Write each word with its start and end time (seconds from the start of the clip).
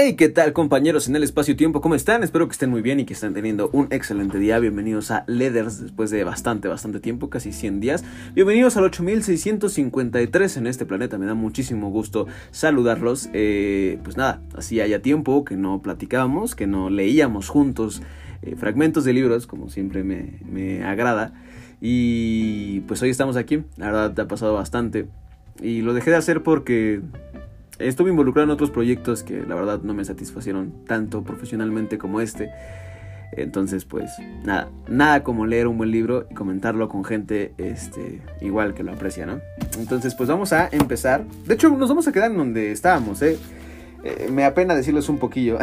Hey, 0.00 0.14
¿qué 0.14 0.28
tal 0.28 0.52
compañeros 0.52 1.08
en 1.08 1.16
el 1.16 1.24
espacio-tiempo? 1.24 1.80
¿Cómo 1.80 1.96
están? 1.96 2.22
Espero 2.22 2.46
que 2.46 2.52
estén 2.52 2.70
muy 2.70 2.82
bien 2.82 3.00
y 3.00 3.04
que 3.04 3.14
estén 3.14 3.34
teniendo 3.34 3.68
un 3.72 3.88
excelente 3.90 4.38
día. 4.38 4.60
Bienvenidos 4.60 5.10
a 5.10 5.24
Leathers 5.26 5.82
después 5.82 6.10
de 6.10 6.22
bastante, 6.22 6.68
bastante 6.68 7.00
tiempo, 7.00 7.30
casi 7.30 7.52
100 7.52 7.80
días. 7.80 8.04
Bienvenidos 8.32 8.76
al 8.76 8.84
8653 8.84 10.56
en 10.56 10.68
este 10.68 10.86
planeta. 10.86 11.18
Me 11.18 11.26
da 11.26 11.34
muchísimo 11.34 11.90
gusto 11.90 12.28
saludarlos. 12.52 13.28
Eh, 13.32 13.98
pues 14.04 14.16
nada, 14.16 14.40
así 14.54 14.80
haya 14.80 15.02
tiempo 15.02 15.44
que 15.44 15.56
no 15.56 15.82
platicábamos, 15.82 16.54
que 16.54 16.68
no 16.68 16.90
leíamos 16.90 17.48
juntos 17.48 18.00
eh, 18.42 18.54
fragmentos 18.54 19.02
de 19.02 19.14
libros, 19.14 19.48
como 19.48 19.68
siempre 19.68 20.04
me 20.04 20.84
agrada. 20.84 21.32
Y 21.80 22.82
pues 22.82 23.02
hoy 23.02 23.10
estamos 23.10 23.36
aquí. 23.36 23.64
La 23.76 23.86
verdad, 23.86 24.14
te 24.14 24.22
ha 24.22 24.28
pasado 24.28 24.54
bastante. 24.54 25.08
Y 25.60 25.82
lo 25.82 25.92
dejé 25.92 26.10
de 26.10 26.16
hacer 26.16 26.44
porque 26.44 27.02
estuve 27.78 28.10
involucrado 28.10 28.44
en 28.44 28.50
otros 28.50 28.70
proyectos 28.70 29.22
que 29.22 29.42
la 29.46 29.54
verdad 29.54 29.80
no 29.82 29.94
me 29.94 30.04
satisfacieron 30.04 30.84
tanto 30.86 31.22
profesionalmente 31.22 31.98
como 31.98 32.20
este. 32.20 32.50
Entonces, 33.32 33.84
pues 33.84 34.10
nada, 34.44 34.68
nada 34.88 35.22
como 35.22 35.46
leer 35.46 35.66
un 35.66 35.76
buen 35.76 35.90
libro 35.90 36.26
y 36.30 36.34
comentarlo 36.34 36.88
con 36.88 37.04
gente 37.04 37.52
este, 37.58 38.22
igual 38.40 38.74
que 38.74 38.82
lo 38.82 38.92
aprecia, 38.92 39.26
¿no? 39.26 39.40
Entonces, 39.78 40.14
pues 40.14 40.28
vamos 40.28 40.52
a 40.52 40.68
empezar. 40.72 41.24
De 41.46 41.54
hecho, 41.54 41.68
nos 41.68 41.88
vamos 41.88 42.08
a 42.08 42.12
quedar 42.12 42.30
en 42.30 42.38
donde 42.38 42.72
estábamos, 42.72 43.20
¿eh? 43.22 43.38
eh 44.02 44.28
me 44.32 44.44
apena 44.44 44.74
decirles 44.74 45.08
un 45.08 45.18
poquillo 45.18 45.58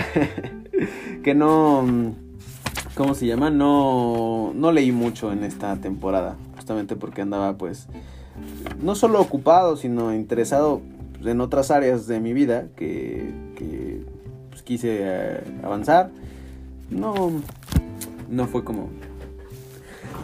que 1.24 1.34
no... 1.34 2.16
¿Cómo 2.94 3.14
se 3.14 3.26
llama? 3.26 3.50
No, 3.50 4.54
no 4.56 4.72
leí 4.72 4.94
mucho 4.94 5.34
en 5.34 5.44
esta 5.44 5.76
temporada, 5.76 6.38
justamente 6.56 6.96
porque 6.96 7.22
andaba 7.22 7.58
pues 7.58 7.90
no 8.82 8.96
solo 8.96 9.20
ocupado, 9.20 9.76
sino 9.76 10.14
interesado 10.14 10.82
en 11.24 11.42
otras 11.42 11.72
áreas 11.72 12.08
de 12.08 12.20
mi 12.20 12.34
vida 12.34 12.68
que, 12.76 13.32
pues, 14.50 14.62
quise 14.64 14.98
eh, 15.02 15.40
avanzar. 15.64 16.10
No, 16.90 17.32
no 18.30 18.48
fue 18.48 18.64
como... 18.64 18.90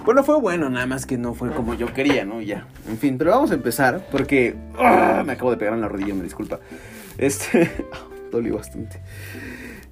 Bueno, 0.06 0.24
fue 0.24 0.40
bueno, 0.40 0.70
nada 0.70 0.88
más 0.88 1.06
que 1.06 1.18
no 1.18 1.34
fue 1.34 1.52
como 1.52 1.76
yo 1.76 1.94
quería, 1.94 2.26
¿no? 2.26 2.42
Ya. 2.42 2.66
En 2.90 2.98
fin, 2.98 3.18
pero 3.18 3.32
vamos 3.32 3.52
a 3.52 3.54
empezar 3.54 4.08
porque... 4.12 4.56
¡ah! 4.80 5.24
me 5.26 5.34
acabo 5.34 5.52
de 5.52 5.58
pegar 5.58 5.74
en 5.74 5.82
la 5.82 5.88
rodilla, 5.88 6.14
me 6.14 6.24
disculpa. 6.24 6.60
Este... 7.18 7.70
dolió 8.32 8.56
bastante. 8.56 9.00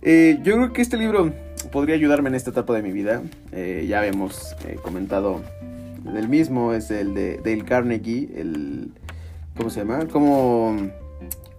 Eh, 0.01 0.39
yo 0.43 0.55
creo 0.55 0.73
que 0.73 0.81
este 0.81 0.97
libro 0.97 1.33
podría 1.71 1.95
ayudarme 1.95 2.29
en 2.29 2.35
esta 2.35 2.51
etapa 2.51 2.73
de 2.73 2.81
mi 2.81 2.91
vida. 2.91 3.21
Eh, 3.51 3.85
ya 3.87 3.99
habíamos 3.99 4.55
comentado 4.81 5.41
del 6.13 6.29
mismo, 6.29 6.73
es 6.73 6.89
el 6.91 7.13
de 7.13 7.37
Dale 7.37 7.65
Carnegie, 7.65 8.29
el 8.35 8.91
¿Cómo 9.59 9.69
se 9.69 9.81
llama? 9.81 10.07
Cómo, 10.07 10.73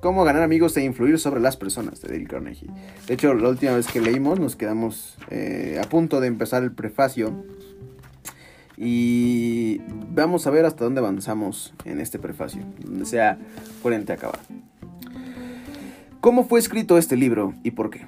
cómo 0.00 0.24
ganar 0.24 0.42
amigos 0.42 0.74
e 0.78 0.82
influir 0.82 1.18
sobre 1.18 1.38
las 1.38 1.58
personas 1.58 2.00
de 2.00 2.08
Dale 2.08 2.24
Carnegie. 2.24 2.70
De 3.06 3.12
hecho, 3.12 3.34
la 3.34 3.50
última 3.50 3.72
vez 3.72 3.88
que 3.88 4.00
leímos 4.00 4.40
nos 4.40 4.56
quedamos 4.56 5.18
eh, 5.28 5.78
a 5.84 5.86
punto 5.86 6.18
de 6.18 6.26
empezar 6.28 6.62
el 6.62 6.72
prefacio. 6.72 7.44
Y 8.78 9.82
vamos 10.14 10.46
a 10.46 10.50
ver 10.50 10.64
hasta 10.64 10.84
dónde 10.84 11.00
avanzamos 11.00 11.74
en 11.84 12.00
este 12.00 12.18
prefacio, 12.18 12.62
donde 12.82 13.04
sea 13.04 13.38
coherente 13.82 14.14
acabar. 14.14 14.40
¿Cómo 16.22 16.44
fue 16.44 16.58
escrito 16.58 16.96
este 16.96 17.16
libro 17.16 17.52
y 17.64 17.72
por 17.72 17.90
qué? 17.90 18.06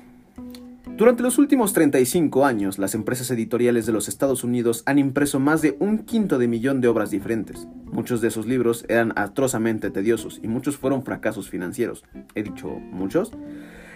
Durante 0.96 1.22
los 1.22 1.38
últimos 1.38 1.72
35 1.72 2.44
años, 2.44 2.78
las 2.78 2.94
empresas 2.94 3.30
editoriales 3.30 3.86
de 3.86 3.92
los 3.92 4.08
Estados 4.08 4.44
Unidos 4.44 4.82
han 4.84 4.98
impreso 4.98 5.40
más 5.40 5.62
de 5.62 5.74
un 5.80 6.00
quinto 6.00 6.38
de 6.38 6.48
millón 6.48 6.82
de 6.82 6.88
obras 6.88 7.10
diferentes. 7.10 7.66
Muchos 7.86 8.20
de 8.20 8.28
esos 8.28 8.46
libros 8.46 8.84
eran 8.88 9.12
atrozamente 9.16 9.90
tediosos 9.90 10.38
y 10.42 10.48
muchos 10.48 10.76
fueron 10.76 11.02
fracasos 11.02 11.48
financieros. 11.48 12.04
¿He 12.34 12.42
dicho 12.42 12.68
muchos? 12.68 13.32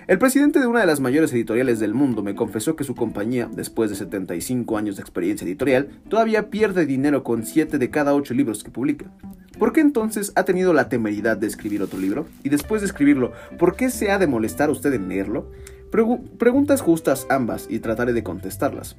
El 0.09 0.19
presidente 0.19 0.59
de 0.59 0.67
una 0.67 0.81
de 0.81 0.87
las 0.87 1.01
mayores 1.01 1.33
editoriales 1.33 1.81
del 1.81 1.93
mundo 1.93 2.23
me 2.23 2.35
confesó 2.35 2.77
que 2.77 2.85
su 2.85 2.95
compañía, 2.95 3.51
después 3.53 3.91
de 3.91 3.97
75 3.97 4.79
años 4.79 4.97
de 4.97 5.03
experiencia 5.03 5.45
editorial, 5.45 5.89
todavía 6.09 6.49
pierde 6.49 6.87
dinero 6.87 7.25
con 7.25 7.45
7 7.45 7.77
de 7.77 7.91
cada 7.91 8.15
8 8.15 8.33
libros 8.33 8.65
que 8.65 8.71
publica. 8.71 9.11
¿Por 9.59 9.73
qué 9.73 9.81
entonces 9.81 10.33
ha 10.35 10.45
tenido 10.45 10.73
la 10.73 10.89
temeridad 10.89 11.37
de 11.37 11.47
escribir 11.47 11.83
otro 11.83 11.99
libro? 11.99 12.27
Y 12.43 12.51
después 12.51 12.83
de 12.83 12.87
escribirlo, 12.87 13.33
¿por 13.59 13.75
qué 13.75 13.91
se 13.91 14.11
ha 14.11 14.19
de 14.19 14.27
molestar 14.27 14.71
usted 14.71 14.93
en 14.95 15.09
leerlo? 15.09 15.51
Preguntas 15.91 16.81
justas 16.81 17.27
ambas 17.31 17.67
y 17.71 17.79
trataré 17.79 18.13
de 18.13 18.23
contestarlas. 18.23 18.97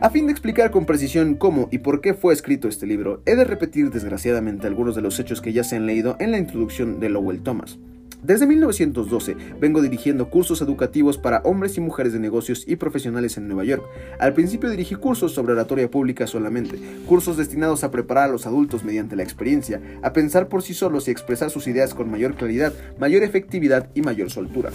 A 0.00 0.08
fin 0.10 0.26
de 0.26 0.32
explicar 0.32 0.70
con 0.70 0.86
precisión 0.86 1.34
cómo 1.34 1.68
y 1.70 1.78
por 1.78 2.00
qué 2.00 2.14
fue 2.14 2.32
escrito 2.32 2.68
este 2.68 2.86
libro, 2.86 3.22
he 3.26 3.36
de 3.36 3.44
repetir 3.44 3.90
desgraciadamente 3.90 4.66
algunos 4.66 4.96
de 4.96 5.02
los 5.02 5.18
hechos 5.20 5.42
que 5.42 5.52
ya 5.52 5.62
se 5.62 5.76
han 5.76 5.86
leído 5.86 6.16
en 6.20 6.30
la 6.30 6.38
introducción 6.38 7.00
de 7.00 7.10
Lowell 7.10 7.42
Thomas. 7.42 7.78
Desde 8.22 8.46
1912 8.46 9.36
vengo 9.60 9.82
dirigiendo 9.82 10.30
cursos 10.30 10.62
educativos 10.62 11.18
para 11.18 11.42
hombres 11.44 11.76
y 11.76 11.82
mujeres 11.82 12.14
de 12.14 12.18
negocios 12.18 12.64
y 12.66 12.76
profesionales 12.76 13.36
en 13.36 13.46
Nueva 13.46 13.64
York. 13.64 13.84
Al 14.18 14.32
principio 14.32 14.70
dirigí 14.70 14.94
cursos 14.94 15.32
sobre 15.32 15.52
oratoria 15.52 15.90
pública 15.90 16.26
solamente, 16.26 16.78
cursos 17.06 17.36
destinados 17.36 17.84
a 17.84 17.90
preparar 17.90 18.30
a 18.30 18.32
los 18.32 18.46
adultos 18.46 18.82
mediante 18.82 19.16
la 19.16 19.22
experiencia, 19.22 19.82
a 20.02 20.14
pensar 20.14 20.48
por 20.48 20.62
sí 20.62 20.72
solos 20.72 21.06
y 21.06 21.10
expresar 21.10 21.50
sus 21.50 21.66
ideas 21.66 21.92
con 21.92 22.10
mayor 22.10 22.34
claridad, 22.34 22.72
mayor 22.98 23.22
efectividad 23.22 23.90
y 23.94 24.00
mayor 24.00 24.30
soltura 24.30 24.70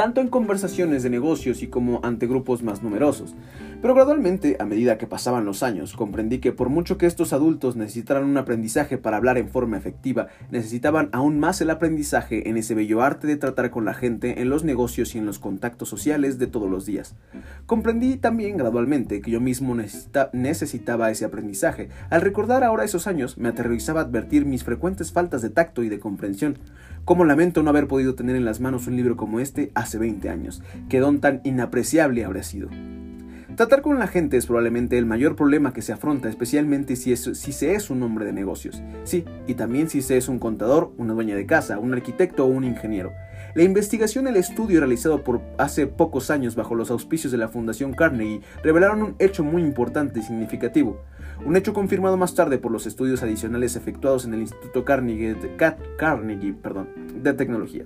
tanto 0.00 0.22
en 0.22 0.28
conversaciones 0.28 1.02
de 1.02 1.10
negocios 1.10 1.62
y 1.62 1.66
como 1.66 2.00
ante 2.02 2.26
grupos 2.26 2.62
más 2.62 2.82
numerosos. 2.82 3.34
Pero 3.82 3.94
gradualmente, 3.94 4.56
a 4.58 4.64
medida 4.64 4.96
que 4.96 5.06
pasaban 5.06 5.44
los 5.44 5.62
años, 5.62 5.92
comprendí 5.94 6.38
que 6.38 6.52
por 6.52 6.70
mucho 6.70 6.96
que 6.96 7.04
estos 7.04 7.34
adultos 7.34 7.76
necesitaran 7.76 8.24
un 8.24 8.38
aprendizaje 8.38 8.96
para 8.96 9.18
hablar 9.18 9.36
en 9.36 9.50
forma 9.50 9.76
efectiva, 9.76 10.28
necesitaban 10.50 11.10
aún 11.12 11.38
más 11.38 11.60
el 11.60 11.68
aprendizaje 11.68 12.48
en 12.48 12.56
ese 12.56 12.74
bello 12.74 13.02
arte 13.02 13.26
de 13.26 13.36
tratar 13.36 13.70
con 13.70 13.84
la 13.84 13.92
gente 13.92 14.40
en 14.40 14.48
los 14.48 14.64
negocios 14.64 15.14
y 15.14 15.18
en 15.18 15.26
los 15.26 15.38
contactos 15.38 15.90
sociales 15.90 16.38
de 16.38 16.46
todos 16.46 16.70
los 16.70 16.86
días. 16.86 17.14
Comprendí 17.66 18.16
también 18.16 18.56
gradualmente 18.56 19.20
que 19.20 19.30
yo 19.30 19.40
mismo 19.40 19.76
necesitaba 20.32 21.10
ese 21.10 21.26
aprendizaje. 21.26 21.90
Al 22.08 22.22
recordar 22.22 22.64
ahora 22.64 22.84
esos 22.84 23.06
años, 23.06 23.36
me 23.36 23.50
aterrorizaba 23.50 24.00
advertir 24.00 24.46
mis 24.46 24.64
frecuentes 24.64 25.12
faltas 25.12 25.42
de 25.42 25.50
tacto 25.50 25.82
y 25.82 25.90
de 25.90 26.00
comprensión. 26.00 26.56
Cómo 27.04 27.24
lamento 27.24 27.62
no 27.62 27.70
haber 27.70 27.88
podido 27.88 28.14
tener 28.14 28.36
en 28.36 28.44
las 28.44 28.60
manos 28.60 28.86
un 28.86 28.96
libro 28.96 29.16
como 29.16 29.40
este 29.40 29.72
hace 29.74 29.98
20 29.98 30.28
años. 30.28 30.62
Qué 30.88 31.00
don 31.00 31.20
tan 31.20 31.40
inapreciable 31.44 32.24
habría 32.24 32.42
sido. 32.42 32.68
Tratar 33.56 33.82
con 33.82 33.98
la 33.98 34.06
gente 34.06 34.36
es 34.36 34.46
probablemente 34.46 34.96
el 34.96 35.06
mayor 35.06 35.36
problema 35.36 35.72
que 35.72 35.82
se 35.82 35.92
afronta, 35.92 36.28
especialmente 36.28 36.96
si, 36.96 37.14
si 37.16 37.52
se 37.52 37.74
es 37.74 37.90
un 37.90 38.02
hombre 38.02 38.24
de 38.24 38.32
negocios. 38.32 38.82
Sí, 39.04 39.24
y 39.46 39.54
también 39.54 39.90
si 39.90 40.02
se 40.02 40.16
es 40.16 40.28
un 40.28 40.38
contador, 40.38 40.92
una 40.98 41.14
dueña 41.14 41.34
de 41.34 41.46
casa, 41.46 41.78
un 41.78 41.92
arquitecto 41.92 42.44
o 42.44 42.48
un 42.48 42.64
ingeniero. 42.64 43.12
La 43.54 43.64
investigación 43.64 44.26
y 44.26 44.30
el 44.30 44.36
estudio 44.36 44.78
realizado 44.78 45.24
por 45.24 45.42
hace 45.58 45.88
pocos 45.88 46.30
años 46.30 46.54
bajo 46.54 46.76
los 46.76 46.90
auspicios 46.90 47.32
de 47.32 47.38
la 47.38 47.48
Fundación 47.48 47.92
Carnegie 47.92 48.42
revelaron 48.62 49.02
un 49.02 49.16
hecho 49.18 49.42
muy 49.42 49.62
importante 49.62 50.20
y 50.20 50.22
significativo. 50.22 51.02
Un 51.44 51.56
hecho 51.56 51.72
confirmado 51.72 52.16
más 52.16 52.34
tarde 52.34 52.58
por 52.58 52.70
los 52.70 52.86
estudios 52.86 53.22
adicionales 53.22 53.74
efectuados 53.74 54.24
en 54.24 54.34
el 54.34 54.40
Instituto 54.40 54.84
Carnegie 54.84 55.34
de 55.34 57.32
Tecnología. 57.32 57.84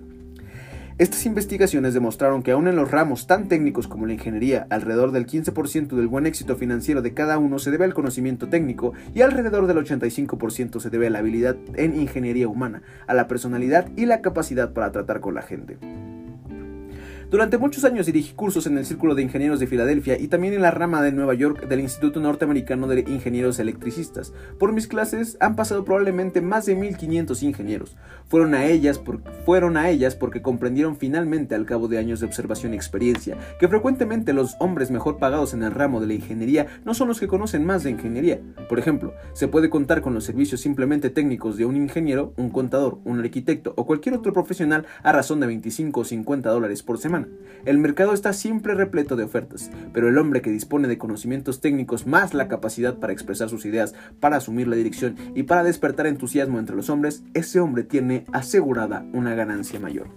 Estas 0.96 1.26
investigaciones 1.26 1.92
demostraron 1.92 2.44
que 2.44 2.52
aún 2.52 2.68
en 2.68 2.76
los 2.76 2.90
ramos 2.90 3.26
tan 3.26 3.48
técnicos 3.48 3.88
como 3.88 4.06
la 4.06 4.12
ingeniería, 4.12 4.68
alrededor 4.70 5.10
del 5.10 5.26
15% 5.26 5.88
del 5.88 6.06
buen 6.06 6.24
éxito 6.24 6.54
financiero 6.54 7.02
de 7.02 7.14
cada 7.14 7.36
uno 7.38 7.58
se 7.58 7.72
debe 7.72 7.84
al 7.84 7.94
conocimiento 7.94 8.48
técnico 8.48 8.92
y 9.12 9.22
alrededor 9.22 9.66
del 9.66 9.78
85% 9.78 10.78
se 10.78 10.90
debe 10.90 11.08
a 11.08 11.10
la 11.10 11.18
habilidad 11.18 11.56
en 11.74 12.00
ingeniería 12.00 12.46
humana, 12.46 12.82
a 13.08 13.14
la 13.14 13.26
personalidad 13.26 13.88
y 13.96 14.06
la 14.06 14.20
capacidad 14.20 14.72
para 14.72 14.92
tratar 14.92 15.18
con 15.18 15.34
la 15.34 15.42
gente. 15.42 15.78
Durante 17.34 17.58
muchos 17.58 17.84
años 17.84 18.06
dirigí 18.06 18.32
cursos 18.32 18.64
en 18.68 18.78
el 18.78 18.86
Círculo 18.86 19.16
de 19.16 19.22
Ingenieros 19.22 19.58
de 19.58 19.66
Filadelfia 19.66 20.16
y 20.16 20.28
también 20.28 20.54
en 20.54 20.62
la 20.62 20.70
rama 20.70 21.02
de 21.02 21.10
Nueva 21.10 21.34
York 21.34 21.66
del 21.66 21.80
Instituto 21.80 22.20
Norteamericano 22.20 22.86
de 22.86 23.00
Ingenieros 23.00 23.58
Electricistas. 23.58 24.32
Por 24.56 24.72
mis 24.72 24.86
clases 24.86 25.36
han 25.40 25.56
pasado 25.56 25.84
probablemente 25.84 26.40
más 26.40 26.64
de 26.64 26.76
1500 26.76 27.42
ingenieros. 27.42 27.96
Fueron 28.28 28.54
a 28.54 28.66
ellas, 28.66 29.00
fueron 29.44 29.76
a 29.76 29.90
ellas 29.90 30.14
porque 30.14 30.42
comprendieron 30.42 30.96
finalmente 30.96 31.56
al 31.56 31.66
cabo 31.66 31.88
de 31.88 31.98
años 31.98 32.20
de 32.20 32.26
observación 32.26 32.72
y 32.72 32.76
experiencia 32.76 33.36
que 33.58 33.66
frecuentemente 33.66 34.32
los 34.32 34.54
hombres 34.60 34.92
mejor 34.92 35.18
pagados 35.18 35.54
en 35.54 35.64
el 35.64 35.72
ramo 35.72 36.00
de 36.00 36.06
la 36.06 36.14
ingeniería 36.14 36.68
no 36.84 36.94
son 36.94 37.08
los 37.08 37.18
que 37.18 37.26
conocen 37.26 37.66
más 37.66 37.82
de 37.82 37.90
ingeniería. 37.90 38.38
Por 38.68 38.78
ejemplo, 38.78 39.12
se 39.32 39.48
puede 39.48 39.70
contar 39.70 40.02
con 40.02 40.14
los 40.14 40.22
servicios 40.22 40.60
simplemente 40.60 41.10
técnicos 41.10 41.56
de 41.56 41.64
un 41.64 41.74
ingeniero, 41.74 42.32
un 42.36 42.50
contador, 42.50 43.00
un 43.02 43.18
arquitecto 43.18 43.74
o 43.76 43.86
cualquier 43.86 44.14
otro 44.14 44.32
profesional 44.32 44.86
a 45.02 45.10
razón 45.10 45.40
de 45.40 45.48
25 45.48 45.98
o 45.98 46.04
50 46.04 46.48
dólares 46.48 46.84
por 46.84 46.98
semana. 46.98 47.23
El 47.64 47.78
mercado 47.78 48.12
está 48.12 48.34
siempre 48.34 48.74
repleto 48.74 49.16
de 49.16 49.24
ofertas, 49.24 49.70
pero 49.94 50.08
el 50.08 50.18
hombre 50.18 50.42
que 50.42 50.50
dispone 50.50 50.86
de 50.86 50.98
conocimientos 50.98 51.60
técnicos 51.60 52.06
más 52.06 52.34
la 52.34 52.46
capacidad 52.46 52.98
para 52.98 53.12
expresar 53.12 53.48
sus 53.48 53.64
ideas, 53.64 53.94
para 54.20 54.36
asumir 54.36 54.68
la 54.68 54.76
dirección 54.76 55.16
y 55.34 55.44
para 55.44 55.64
despertar 55.64 56.06
entusiasmo 56.06 56.58
entre 56.58 56.76
los 56.76 56.90
hombres, 56.90 57.22
ese 57.32 57.60
hombre 57.60 57.82
tiene 57.82 58.26
asegurada 58.32 59.06
una 59.14 59.34
ganancia 59.34 59.80
mayor. 59.80 60.08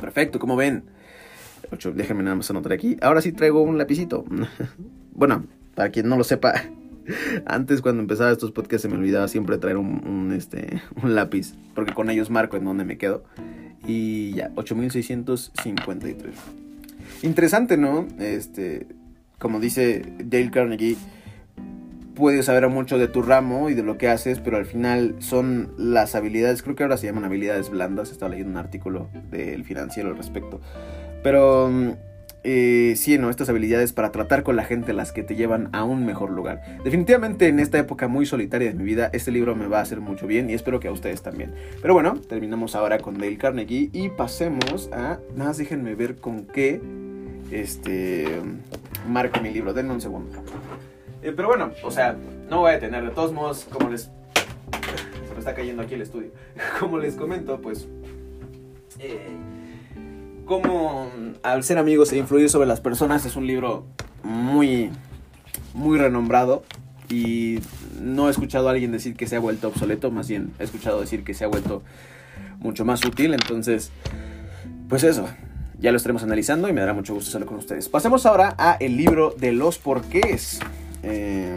Perfecto, 0.00 0.40
como 0.40 0.56
ven. 0.56 0.84
déjenme 1.94 2.24
nada 2.24 2.36
más 2.36 2.50
anotar 2.50 2.72
aquí. 2.72 2.96
Ahora 3.00 3.20
sí 3.20 3.32
traigo 3.32 3.62
un 3.62 3.78
lapicito. 3.78 4.24
bueno, 5.12 5.44
para 5.76 5.90
quien 5.90 6.08
no 6.08 6.16
lo 6.16 6.24
sepa, 6.24 6.54
antes 7.46 7.80
cuando 7.80 8.02
empezaba 8.02 8.32
estos 8.32 8.50
podcasts 8.50 8.82
se 8.82 8.88
me 8.88 8.96
olvidaba 8.96 9.28
siempre 9.28 9.58
traer 9.58 9.76
un, 9.76 10.32
este, 10.36 10.82
un 11.02 11.14
lápiz, 11.14 11.54
porque 11.74 11.94
con 11.94 12.10
ellos 12.10 12.30
marco 12.30 12.56
en 12.56 12.64
donde 12.64 12.84
me 12.84 12.98
quedo. 12.98 13.24
Y 13.86 14.32
ya, 14.32 14.50
8653. 14.56 16.34
Interesante, 17.22 17.76
¿no? 17.76 18.06
Este, 18.18 18.86
como 19.38 19.60
dice 19.60 20.02
Dale 20.18 20.50
Carnegie, 20.50 20.96
puedes 22.14 22.46
saber 22.46 22.68
mucho 22.68 22.98
de 22.98 23.08
tu 23.08 23.22
ramo 23.22 23.70
y 23.70 23.74
de 23.74 23.82
lo 23.82 23.96
que 23.96 24.08
haces, 24.08 24.40
pero 24.40 24.56
al 24.56 24.66
final 24.66 25.14
son 25.20 25.72
las 25.78 26.14
habilidades, 26.14 26.62
creo 26.62 26.74
que 26.74 26.82
ahora 26.82 26.96
se 26.96 27.06
llaman 27.06 27.24
habilidades 27.24 27.70
blandas, 27.70 28.10
estaba 28.10 28.30
leyendo 28.30 28.52
un 28.52 28.58
artículo 28.58 29.08
del 29.30 29.64
financiero 29.64 30.10
al 30.10 30.16
respecto. 30.16 30.60
Pero 31.22 31.68
mm, 31.70 31.92
eh, 32.44 32.94
sí, 32.96 33.18
¿no? 33.18 33.30
Estas 33.30 33.48
habilidades 33.48 33.92
para 33.92 34.12
tratar 34.12 34.42
con 34.42 34.56
la 34.56 34.64
gente 34.64 34.92
las 34.92 35.12
que 35.12 35.22
te 35.22 35.34
llevan 35.34 35.68
a 35.72 35.84
un 35.84 36.06
mejor 36.06 36.30
lugar. 36.30 36.62
Definitivamente 36.84 37.48
en 37.48 37.58
esta 37.58 37.78
época 37.78 38.08
muy 38.08 38.26
solitaria 38.26 38.68
de 38.68 38.74
mi 38.74 38.84
vida, 38.84 39.10
este 39.12 39.32
libro 39.32 39.56
me 39.56 39.66
va 39.66 39.78
a 39.78 39.82
hacer 39.82 40.00
mucho 40.00 40.26
bien 40.26 40.48
y 40.48 40.54
espero 40.54 40.80
que 40.80 40.88
a 40.88 40.92
ustedes 40.92 41.22
también. 41.22 41.54
Pero 41.82 41.94
bueno, 41.94 42.20
terminamos 42.20 42.74
ahora 42.74 42.98
con 42.98 43.18
Dale 43.18 43.38
Carnegie 43.38 43.90
y 43.92 44.08
pasemos 44.10 44.88
a... 44.92 45.18
Nada 45.34 45.48
más 45.48 45.58
déjenme 45.58 45.94
ver 45.94 46.16
con 46.16 46.46
qué 46.46 46.80
este, 47.50 48.26
marco 49.08 49.40
mi 49.40 49.50
libro. 49.50 49.72
Denme 49.72 49.92
un 49.92 50.00
segundo. 50.00 50.30
Eh, 51.22 51.32
pero 51.34 51.48
bueno, 51.48 51.72
o 51.82 51.90
sea, 51.90 52.16
no 52.48 52.60
voy 52.60 52.70
a 52.70 52.74
detener. 52.74 53.04
De 53.04 53.10
todos 53.10 53.32
modos, 53.32 53.66
como 53.70 53.90
les... 53.90 54.02
Se 54.02 55.32
me 55.32 55.38
está 55.38 55.54
cayendo 55.54 55.82
aquí 55.82 55.94
el 55.94 56.02
estudio. 56.02 56.30
Como 56.80 56.98
les 56.98 57.14
comento, 57.14 57.60
pues... 57.60 57.88
Eh, 58.98 59.28
como 60.48 61.06
al 61.42 61.62
ser 61.62 61.78
amigos 61.78 62.10
e 62.12 62.16
influir 62.16 62.50
sobre 62.50 62.66
las 62.66 62.80
personas 62.80 63.24
es 63.26 63.36
un 63.36 63.46
libro 63.46 63.86
muy, 64.24 64.90
muy 65.74 65.98
renombrado 65.98 66.64
y 67.08 67.60
no 68.00 68.28
he 68.28 68.30
escuchado 68.30 68.68
a 68.68 68.72
alguien 68.72 68.90
decir 68.90 69.14
que 69.14 69.26
se 69.26 69.36
ha 69.36 69.40
vuelto 69.40 69.68
obsoleto, 69.68 70.10
más 70.10 70.28
bien 70.28 70.52
he 70.58 70.64
escuchado 70.64 71.00
decir 71.00 71.22
que 71.22 71.34
se 71.34 71.44
ha 71.44 71.48
vuelto 71.48 71.82
mucho 72.58 72.84
más 72.84 73.04
útil, 73.04 73.34
entonces, 73.34 73.92
pues 74.88 75.04
eso, 75.04 75.28
ya 75.78 75.90
lo 75.92 75.96
estaremos 75.96 76.22
analizando 76.22 76.68
y 76.68 76.72
me 76.72 76.80
dará 76.80 76.94
mucho 76.94 77.14
gusto 77.14 77.28
hacerlo 77.28 77.46
con 77.46 77.58
ustedes. 77.58 77.88
Pasemos 77.88 78.26
ahora 78.26 78.54
a 78.58 78.76
el 78.80 78.96
libro 78.96 79.34
de 79.38 79.52
los 79.52 79.78
porqués. 79.78 80.60
Eh, 81.02 81.56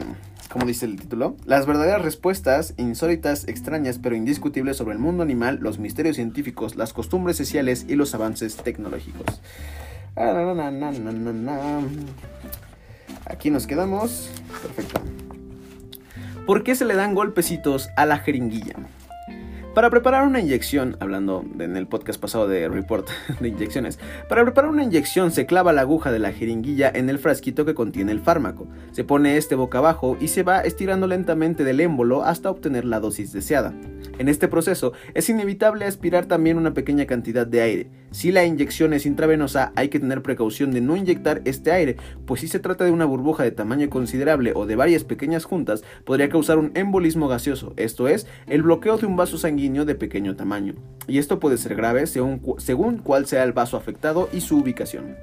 como 0.52 0.66
dice 0.66 0.86
el 0.86 1.00
título, 1.00 1.38
las 1.46 1.66
verdaderas 1.66 2.02
respuestas 2.02 2.74
insólitas, 2.78 3.48
extrañas 3.48 4.00
pero 4.02 4.16
indiscutibles 4.16 4.78
sobre 4.78 4.94
el 4.94 5.00
mundo 5.00 5.24
animal, 5.24 5.60
los 5.62 5.80
misterios 5.80 6.18
científicos, 6.18 6.76
las 6.76 6.92
costumbres 6.92 7.38
sociales 7.38 7.86
y 7.88 7.96
los 7.96 8.14
avances 8.14 8.58
tecnológicos. 8.58 9.42
Aquí 13.26 13.50
nos 13.50 13.66
quedamos. 13.66 14.30
Perfecto. 14.62 15.02
¿Por 16.46 16.64
qué 16.64 16.76
se 16.76 16.84
le 16.84 16.96
dan 16.96 17.16
golpecitos 17.16 17.90
a 17.96 18.06
la 18.06 18.18
jeringuilla? 18.18 18.76
Para 19.74 19.90
preparar 19.90 20.28
una 20.28 20.42
inyección, 20.42 20.98
hablando 21.00 21.46
en 21.58 21.78
el 21.78 21.88
podcast 21.88 22.20
pasado 22.20 22.46
de 22.46 22.68
report 22.68 23.08
de 23.40 23.48
inyecciones, 23.48 24.00
para 24.28 24.44
preparar 24.44 24.70
una 24.70 24.84
inyección 24.84 25.32
se 25.32 25.46
clava 25.46 25.72
la 25.72 25.82
aguja 25.82 26.12
de 26.12 26.20
la 26.20 26.34
jeringuilla 26.34 26.92
en 26.94 27.10
el 27.10 27.20
frasquito 27.20 27.64
que 27.64 27.74
contiene 27.74 28.12
el 28.12 28.20
fármaco. 28.20 28.68
Se 28.92 29.06
pone 29.06 29.38
este 29.38 29.56
boca 29.56 29.78
abajo 29.78 30.18
y 30.20 30.28
se 30.28 30.44
va 30.44 30.60
estirando 30.60 31.08
lentamente 31.08 31.64
del 31.64 31.80
émbolo 31.80 32.24
hasta 32.24 32.50
obtener 32.50 32.84
la 32.84 33.00
dosis 33.00 33.32
deseada. 33.32 33.74
En 34.18 34.28
este 34.28 34.50
proceso 34.50 34.92
es 35.14 35.30
inevitable 35.30 35.86
aspirar 35.86 36.26
también 36.26 36.58
una 36.58 36.74
pequeña 36.74 37.06
cantidad 37.06 37.48
de 37.48 37.62
aire. 37.62 38.01
Si 38.12 38.34
la 38.34 38.44
inyección 38.44 38.94
es 38.94 39.06
intravenosa, 39.06 39.72
hay 39.78 39.88
que 39.88 40.00
tener 40.00 40.22
precaución 40.22 40.72
de 40.72 40.82
no 40.82 40.98
inyectar 40.98 41.42
este 41.46 41.72
aire, 41.72 41.96
pues 42.26 42.42
si 42.42 42.50
se 42.50 42.60
trata 42.60 42.84
de 42.84 42.92
una 42.92 43.06
burbuja 43.06 43.44
de 43.44 43.52
tamaño 43.52 43.90
considerable 43.90 44.52
o 44.54 44.66
de 44.66 44.76
varias 44.76 45.06
pequeñas 45.06 45.46
juntas, 45.46 45.82
podría 46.04 46.28
causar 46.28 46.58
un 46.58 46.72
embolismo 46.76 47.30
gaseoso, 47.30 47.74
esto 47.78 48.10
es, 48.10 48.28
el 48.48 48.64
bloqueo 48.64 48.98
de 48.98 49.06
un 49.06 49.16
vaso 49.16 49.38
sanguíneo 49.38 49.86
de 49.86 49.96
pequeño 49.96 50.36
tamaño. 50.36 50.76
Y 51.08 51.20
esto 51.20 51.40
puede 51.40 51.58
ser 51.58 51.76
grave 51.76 52.06
según, 52.06 52.42
según 52.58 52.98
cuál 52.98 53.28
sea 53.28 53.46
el 53.46 53.54
vaso 53.54 53.78
afectado 53.78 54.28
y 54.34 54.42
su 54.42 54.58
ubicación. 54.58 55.16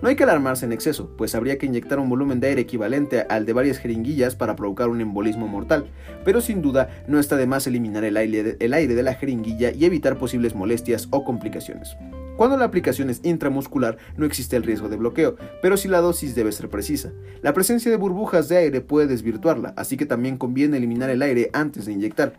No 0.00 0.08
hay 0.08 0.14
que 0.14 0.22
alarmarse 0.22 0.64
en 0.64 0.72
exceso, 0.72 1.10
pues 1.16 1.34
habría 1.34 1.58
que 1.58 1.66
inyectar 1.66 1.98
un 1.98 2.08
volumen 2.08 2.38
de 2.38 2.48
aire 2.48 2.60
equivalente 2.60 3.26
al 3.28 3.46
de 3.46 3.52
varias 3.52 3.78
jeringuillas 3.78 4.36
para 4.36 4.54
provocar 4.54 4.88
un 4.88 5.00
embolismo 5.00 5.48
mortal, 5.48 5.86
pero 6.24 6.40
sin 6.40 6.62
duda 6.62 6.88
no 7.08 7.18
está 7.18 7.36
de 7.36 7.46
más 7.46 7.66
eliminar 7.66 8.04
el 8.04 8.16
aire, 8.16 8.42
de, 8.54 9.02
la 9.02 9.14
jeringuilla 9.14 9.72
y 9.72 9.86
evitar 9.86 10.16
posibles 10.16 10.54
molestias 10.54 11.08
o 11.10 11.24
complicaciones. 11.24 11.96
Cuando 12.38 12.56
la 12.56 12.64
aplicación 12.64 13.10
es 13.10 13.20
intramuscular 13.22 13.98
no 14.16 14.24
existe 14.24 14.56
el 14.56 14.62
riesgo 14.62 14.88
de 14.88 14.96
bloqueo, 14.96 15.36
pero 15.60 15.76
si 15.76 15.88
la 15.88 16.00
dosis 16.00 16.34
debe 16.34 16.52
ser 16.52 16.70
precisa. 16.70 17.12
La 17.42 17.52
presencia 17.52 17.90
de 17.90 17.98
burbujas 17.98 18.48
de 18.48 18.56
aire 18.56 18.80
puede 18.80 19.08
desvirtuarla, 19.08 19.74
así 19.76 19.98
que 19.98 20.06
también 20.06 20.38
conviene 20.38 20.78
eliminar 20.78 21.10
el 21.10 21.20
aire 21.20 21.50
antes 21.52 21.84
de 21.84 21.92
inyectar. 21.92 22.32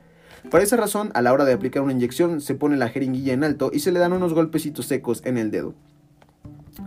Por 0.49 0.61
esa 0.61 0.77
razón, 0.77 1.11
a 1.13 1.21
la 1.21 1.33
hora 1.33 1.45
de 1.45 1.53
aplicar 1.53 1.83
una 1.83 1.91
inyección, 1.91 2.41
se 2.41 2.55
pone 2.55 2.77
la 2.77 2.89
jeringuilla 2.89 3.33
en 3.33 3.43
alto 3.43 3.69
y 3.71 3.81
se 3.81 3.91
le 3.91 3.99
dan 3.99 4.13
unos 4.13 4.33
golpecitos 4.33 4.87
secos 4.87 5.21
en 5.25 5.37
el 5.37 5.51
dedo 5.51 5.75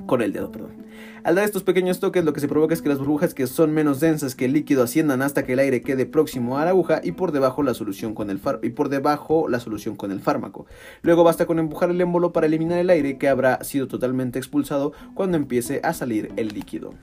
con 0.07 0.23
el 0.23 0.33
dedo, 0.33 0.51
perdón. 0.51 0.82
Al 1.25 1.37
dar 1.37 1.45
estos 1.45 1.63
pequeños 1.63 2.01
toques 2.01 2.25
lo 2.25 2.33
que 2.33 2.41
se 2.41 2.49
provoca 2.49 2.75
es 2.75 2.83
que 2.83 2.89
las 2.89 2.99
burbujas 2.99 3.33
que 3.33 3.47
son 3.47 3.73
menos 3.73 4.01
densas 4.01 4.35
que 4.35 4.47
el 4.47 4.53
líquido 4.53 4.83
asciendan 4.83 5.23
hasta 5.23 5.45
que 5.45 5.53
el 5.53 5.61
aire 5.61 5.81
quede 5.81 6.05
próximo 6.05 6.59
a 6.59 6.65
la 6.65 6.71
aguja 6.71 7.01
y 7.05 7.13
por 7.13 7.31
debajo 7.31 7.63
la 7.63 7.75
solución 7.75 8.13
con 8.13 8.29
el 8.29 8.41
y 8.63 8.71
por 8.71 8.89
debajo 8.89 9.49
la 9.49 9.61
solución 9.61 9.95
con 9.95 10.11
el 10.11 10.19
fármaco. 10.19 10.67
Luego 11.03 11.23
basta 11.23 11.47
con 11.47 11.61
empujar 11.61 11.91
el 11.91 12.01
émbolo 12.01 12.33
para 12.33 12.47
eliminar 12.47 12.79
el 12.79 12.91
aire 12.91 13.19
que 13.19 13.29
habrá 13.29 13.63
sido 13.63 13.87
totalmente 13.87 14.41
expulsado 14.41 14.95
cuando 15.15 15.37
empiece 15.37 15.81
a 15.85 15.95
salir 15.95 16.33
el 16.37 16.49
líquido. 16.49 16.95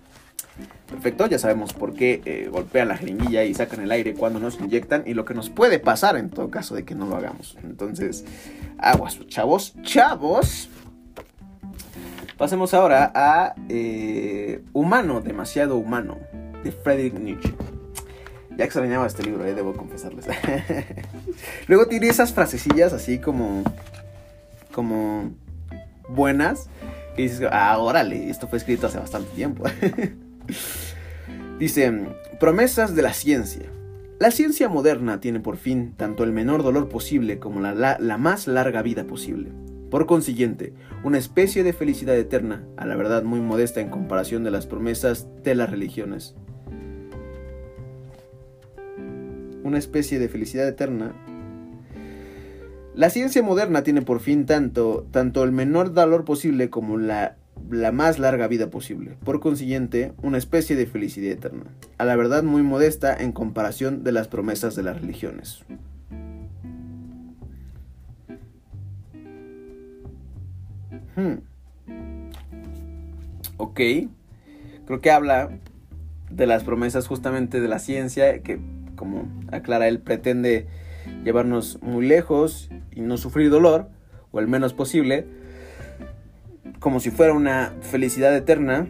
Perfecto, 0.90 1.28
ya 1.28 1.40
sabemos 1.40 1.72
por 1.72 1.94
qué 1.94 2.22
eh, 2.26 2.50
golpean 2.52 2.90
la 2.90 2.98
jeringuilla 2.98 3.46
y 3.46 3.54
sacan 3.54 3.80
el 3.80 3.92
aire 3.92 4.16
cuando 4.16 4.42
nos 4.42 4.60
inyectan 4.60 5.04
y 5.06 5.14
lo 5.14 5.24
que 5.24 5.34
nos 5.34 5.50
puede 5.50 5.80
pasar 5.80 6.18
en 6.18 6.30
todo 6.30 6.50
caso 6.50 6.76
de 6.76 6.84
que 6.84 6.94
no 6.94 7.06
lo 7.06 7.16
hagamos. 7.16 7.58
Entonces, 7.64 8.26
aguas, 8.80 9.18
chavos, 9.28 9.76
chavos. 9.84 10.70
Pasemos 12.38 12.74
ahora 12.74 13.12
a 13.14 13.56
eh, 13.70 14.62
Humano, 14.74 15.22
demasiado 15.22 15.78
humano, 15.78 16.18
de 16.64 16.72
Friedrich 16.72 17.14
Nietzsche. 17.14 17.54
Ya 18.58 18.66
extrañaba 18.66 19.08
este 19.08 19.24
libro, 19.24 19.46
eh, 19.46 19.54
debo 19.54 19.74
confesarles. 19.74 20.26
Luego 21.68 21.88
tiene 21.88 22.08
esas 22.08 22.34
frasecillas 22.34 22.94
así 22.94 23.20
como. 23.20 23.64
como. 24.74 25.32
buenas. 26.10 26.70
Que 27.16 27.24
dices, 27.24 27.48
ah, 27.52 27.78
órale, 27.78 28.30
esto 28.30 28.48
fue 28.48 28.58
escrito 28.58 28.88
hace 28.88 29.00
bastante 29.00 29.30
tiempo. 29.36 29.64
Dice: 31.60 32.08
Promesas 32.40 32.96
de 32.96 33.02
la 33.02 33.14
ciencia. 33.14 33.66
La 34.20 34.32
ciencia 34.32 34.68
moderna 34.68 35.22
tiene 35.22 35.40
por 35.40 35.56
fin 35.56 35.94
tanto 35.96 36.26
el 36.26 36.34
menor 36.34 36.62
dolor 36.62 36.90
posible 36.90 37.40
como 37.40 37.62
la 37.62 38.18
más 38.18 38.48
larga 38.48 38.82
vida 38.82 39.06
posible. 39.06 39.52
Por 39.90 40.06
consiguiente, 40.06 40.74
una 41.04 41.18
especie 41.18 41.64
de 41.64 41.74
felicidad 41.74 42.16
eterna, 42.16 42.64
a 42.78 42.86
la 42.86 42.96
verdad 42.96 43.24
muy 43.24 43.40
modesta 43.40 43.82
en 43.82 43.90
comparación 43.90 44.44
de 44.44 44.52
las 44.52 44.68
promesas 44.68 45.28
de 45.44 45.56
las 45.56 45.72
religiones. 45.72 46.36
Una 49.64 49.80
especie 49.80 50.20
de 50.20 50.30
felicidad 50.30 50.68
eterna. 50.68 51.16
La 52.94 53.10
ciencia 53.10 53.42
moderna 53.42 53.84
tiene 53.84 54.04
por 54.04 54.20
fin 54.20 54.46
tanto, 54.46 55.08
tanto 55.10 55.44
el 55.44 55.52
menor 55.52 55.92
valor 55.94 56.24
posible 56.24 56.70
como 56.70 56.98
la, 56.98 57.38
la 57.72 57.92
más 57.92 58.20
larga 58.20 58.48
vida 58.48 58.70
posible. 58.70 59.18
Por 59.24 59.40
consiguiente, 59.40 60.14
una 60.22 60.38
especie 60.38 60.76
de 60.76 60.86
felicidad 60.86 61.32
eterna, 61.32 61.66
a 61.98 62.06
la 62.06 62.16
verdad 62.16 62.44
muy 62.44 62.62
modesta 62.62 63.16
en 63.16 63.32
comparación 63.32 64.04
de 64.04 64.12
las 64.12 64.28
promesas 64.28 64.76
de 64.76 64.84
las 64.84 65.02
religiones. 65.02 65.66
Hmm. 71.20 71.40
Ok. 73.58 73.82
Creo 74.86 75.02
que 75.02 75.12
habla 75.12 75.50
de 76.30 76.48
las 76.48 76.64
promesas 76.64 77.08
justamente 77.08 77.60
de 77.60 77.68
la 77.68 77.80
ciencia, 77.80 78.42
que 78.42 78.60
como 78.96 79.28
aclara 79.52 79.90
él 79.90 80.00
pretende 80.00 80.68
llevarnos 81.26 81.80
muy 81.82 82.06
lejos 82.06 82.70
y 82.92 83.02
no 83.02 83.18
sufrir 83.18 83.50
dolor, 83.50 83.90
o 84.32 84.40
el 84.40 84.48
menos 84.48 84.74
posible, 84.74 85.26
como 86.80 87.02
si 87.02 87.12
fuera 87.12 87.34
una 87.34 87.74
felicidad 87.82 88.36
eterna, 88.36 88.88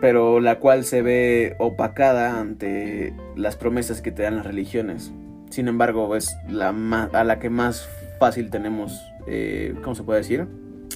pero 0.00 0.38
la 0.38 0.60
cual 0.60 0.84
se 0.84 1.02
ve 1.02 1.56
opacada 1.58 2.38
ante 2.40 3.12
las 3.34 3.56
promesas 3.56 4.00
que 4.00 4.12
te 4.12 4.22
dan 4.22 4.36
las 4.36 4.46
religiones. 4.46 5.12
Sin 5.50 5.66
embargo, 5.66 6.14
es 6.14 6.36
la 6.48 6.68
a 7.12 7.24
la 7.24 7.38
que 7.40 7.50
más 7.50 7.88
fácil 8.20 8.50
tenemos, 8.50 9.00
eh, 9.26 9.74
¿cómo 9.82 9.96
se 9.96 10.04
puede 10.04 10.20
decir? 10.20 10.46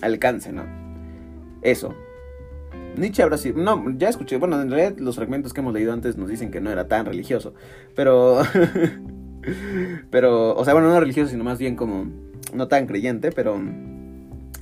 Alcance, 0.02 0.52
¿no? 0.52 0.64
Eso. 1.62 1.94
Nietzsche 2.96 3.22
habrá 3.22 3.38
sido... 3.38 3.58
No, 3.58 3.84
ya 3.96 4.08
escuché, 4.08 4.36
bueno, 4.36 4.60
en 4.60 4.70
realidad 4.70 4.98
los 4.98 5.16
fragmentos 5.16 5.54
que 5.54 5.60
hemos 5.60 5.72
leído 5.72 5.92
antes 5.92 6.16
nos 6.16 6.28
dicen 6.28 6.50
que 6.50 6.60
no 6.60 6.70
era 6.70 6.88
tan 6.88 7.06
religioso, 7.06 7.54
pero... 7.94 8.42
pero, 10.10 10.54
o 10.54 10.64
sea, 10.64 10.74
bueno, 10.74 10.90
no 10.90 11.00
religioso, 11.00 11.30
sino 11.30 11.44
más 11.44 11.58
bien 11.58 11.76
como 11.76 12.06
no 12.52 12.68
tan 12.68 12.86
creyente, 12.86 13.32
pero 13.32 13.58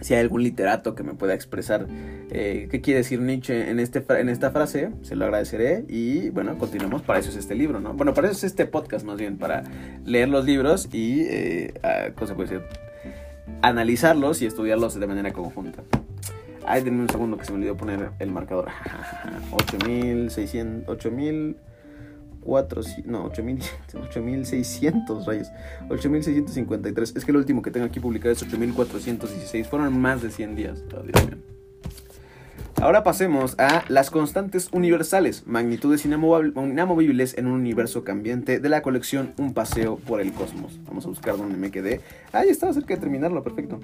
si 0.01 0.15
hay 0.15 0.21
algún 0.21 0.43
literato 0.43 0.95
que 0.95 1.03
me 1.03 1.15
pueda 1.15 1.35
expresar 1.35 1.87
eh, 2.31 2.69
qué 2.71 2.81
quiere 2.81 2.99
decir 2.99 3.21
Nietzsche 3.21 3.71
en, 3.71 3.81
este, 3.81 4.05
en 4.09 4.29
esta 4.29 4.51
frase, 4.51 4.91
se 5.03 5.17
lo 5.17 5.25
agradeceré. 5.25 5.85
Y 5.89 6.31
bueno, 6.31 6.57
continuemos. 6.59 7.03
Para 7.03 7.19
eso 7.19 7.31
es 7.31 7.37
este 7.37 7.55
libro, 7.55 7.81
¿no? 7.81 7.95
Bueno, 7.95 8.15
para 8.15 8.29
eso 8.29 8.39
es 8.39 8.45
este 8.45 8.67
podcast 8.67 9.05
más 9.05 9.19
bien, 9.19 9.37
para 9.37 9.65
leer 10.05 10.29
los 10.29 10.45
libros 10.45 10.89
y, 10.93 11.23
eh, 11.23 11.75
¿cómo 12.15 12.27
se 12.27 12.35
puede 12.35 12.51
decir? 12.51 12.90
Analizarlos 13.63 14.43
y 14.43 14.47
estudiarlos 14.47 14.99
de 14.99 15.07
manera 15.07 15.33
conjunta. 15.33 15.83
Ay, 16.67 16.83
denme 16.83 17.03
un 17.03 17.09
segundo 17.09 17.37
que 17.37 17.45
se 17.45 17.53
me 17.53 17.59
olvidó 17.59 17.77
poner 17.77 18.11
el 18.19 18.31
marcador. 18.31 18.69
8600, 19.53 20.89
8000, 20.89 21.57
no, 23.07 23.25
8600 23.25 25.27
rayos. 25.27 25.49
8653. 25.89 27.15
Es 27.17 27.25
que 27.25 27.31
el 27.31 27.37
último 27.37 27.63
que 27.63 27.71
tengo 27.71 27.87
aquí 27.87 28.01
publicado 28.01 28.33
es 28.33 28.43
8416. 28.43 29.69
Fueron 29.69 30.01
más 30.01 30.23
de 30.23 30.31
100 30.31 30.57
días. 30.57 30.83
Oh, 30.95 31.03
Ahora 32.81 33.03
pasemos 33.03 33.57
a 33.59 33.85
las 33.89 34.11
constantes 34.11 34.71
universales, 34.73 35.47
magnitudes 35.47 36.07
inamovibles 36.07 37.37
en 37.37 37.47
un 37.47 37.53
universo 37.53 38.05
cambiante 38.05 38.59
de 38.59 38.69
la 38.71 38.81
colección 38.81 39.35
Un 39.37 39.53
paseo 39.53 39.97
por 39.97 40.23
el 40.23 40.33
cosmos. 40.33 40.81
Vamos 40.87 41.05
a 41.05 41.09
buscar 41.09 41.37
dónde 41.37 41.59
me 41.59 41.71
quedé. 41.71 42.01
Ahí 42.33 42.49
estaba 42.49 42.73
cerca 42.73 42.95
de 42.95 43.01
terminarlo, 43.01 43.45
perfecto. 43.45 43.81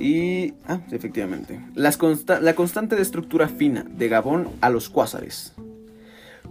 Y. 0.00 0.54
Ah, 0.66 0.80
efectivamente. 0.90 1.60
la 1.74 2.54
constante 2.54 2.96
de 2.96 3.02
estructura 3.02 3.48
fina, 3.48 3.84
de 3.86 4.08
Gabón 4.08 4.48
a 4.62 4.70
los 4.70 4.88
cuásares. 4.88 5.52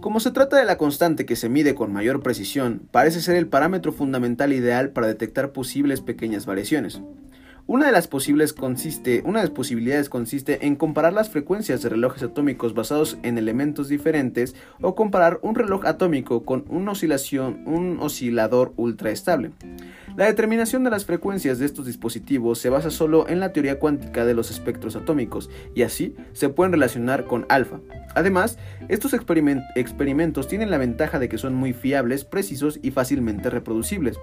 Como 0.00 0.20
se 0.20 0.30
trata 0.30 0.56
de 0.56 0.64
la 0.64 0.78
constante 0.78 1.26
que 1.26 1.34
se 1.34 1.48
mide 1.48 1.74
con 1.74 1.92
mayor 1.92 2.22
precisión, 2.22 2.82
parece 2.92 3.20
ser 3.20 3.34
el 3.34 3.48
parámetro 3.48 3.92
fundamental 3.92 4.52
ideal 4.52 4.90
para 4.90 5.08
detectar 5.08 5.50
posibles 5.50 6.00
pequeñas 6.00 6.46
variaciones. 6.46 7.00
Una 7.68 7.84
de 7.84 7.92
las 7.92 8.08
posibles 8.08 8.54
consiste, 8.54 9.20
una 9.26 9.40
de 9.40 9.44
las 9.44 9.54
posibilidades 9.54 10.08
consiste 10.08 10.64
en 10.66 10.74
comparar 10.74 11.12
las 11.12 11.28
frecuencias 11.28 11.82
de 11.82 11.90
relojes 11.90 12.22
atómicos 12.22 12.72
basados 12.72 13.18
en 13.22 13.36
elementos 13.36 13.88
diferentes 13.88 14.54
o 14.80 14.94
comparar 14.94 15.38
un 15.42 15.54
reloj 15.54 15.84
atómico 15.84 16.46
con 16.46 16.64
una 16.70 16.92
oscilación, 16.92 17.64
un 17.66 17.98
oscilador 18.00 18.72
ultra 18.76 19.10
estable. 19.10 19.50
La 20.18 20.24
determinación 20.24 20.82
de 20.82 20.90
las 20.90 21.04
frecuencias 21.04 21.60
de 21.60 21.66
estos 21.66 21.86
dispositivos 21.86 22.58
se 22.58 22.70
basa 22.70 22.90
solo 22.90 23.28
en 23.28 23.38
la 23.38 23.52
teoría 23.52 23.78
cuántica 23.78 24.26
de 24.26 24.34
los 24.34 24.50
espectros 24.50 24.96
atómicos 24.96 25.48
y 25.76 25.82
así 25.82 26.16
se 26.32 26.48
pueden 26.48 26.72
relacionar 26.72 27.26
con 27.26 27.46
alfa. 27.48 27.78
Además, 28.16 28.58
estos 28.88 29.12
experimentos 29.14 30.48
tienen 30.48 30.72
la 30.72 30.78
ventaja 30.78 31.20
de 31.20 31.28
que 31.28 31.38
son 31.38 31.54
muy 31.54 31.72
fiables, 31.72 32.24
precisos 32.24 32.80
y 32.82 32.90
fácilmente 32.90 33.48
reproducibles. 33.48 34.18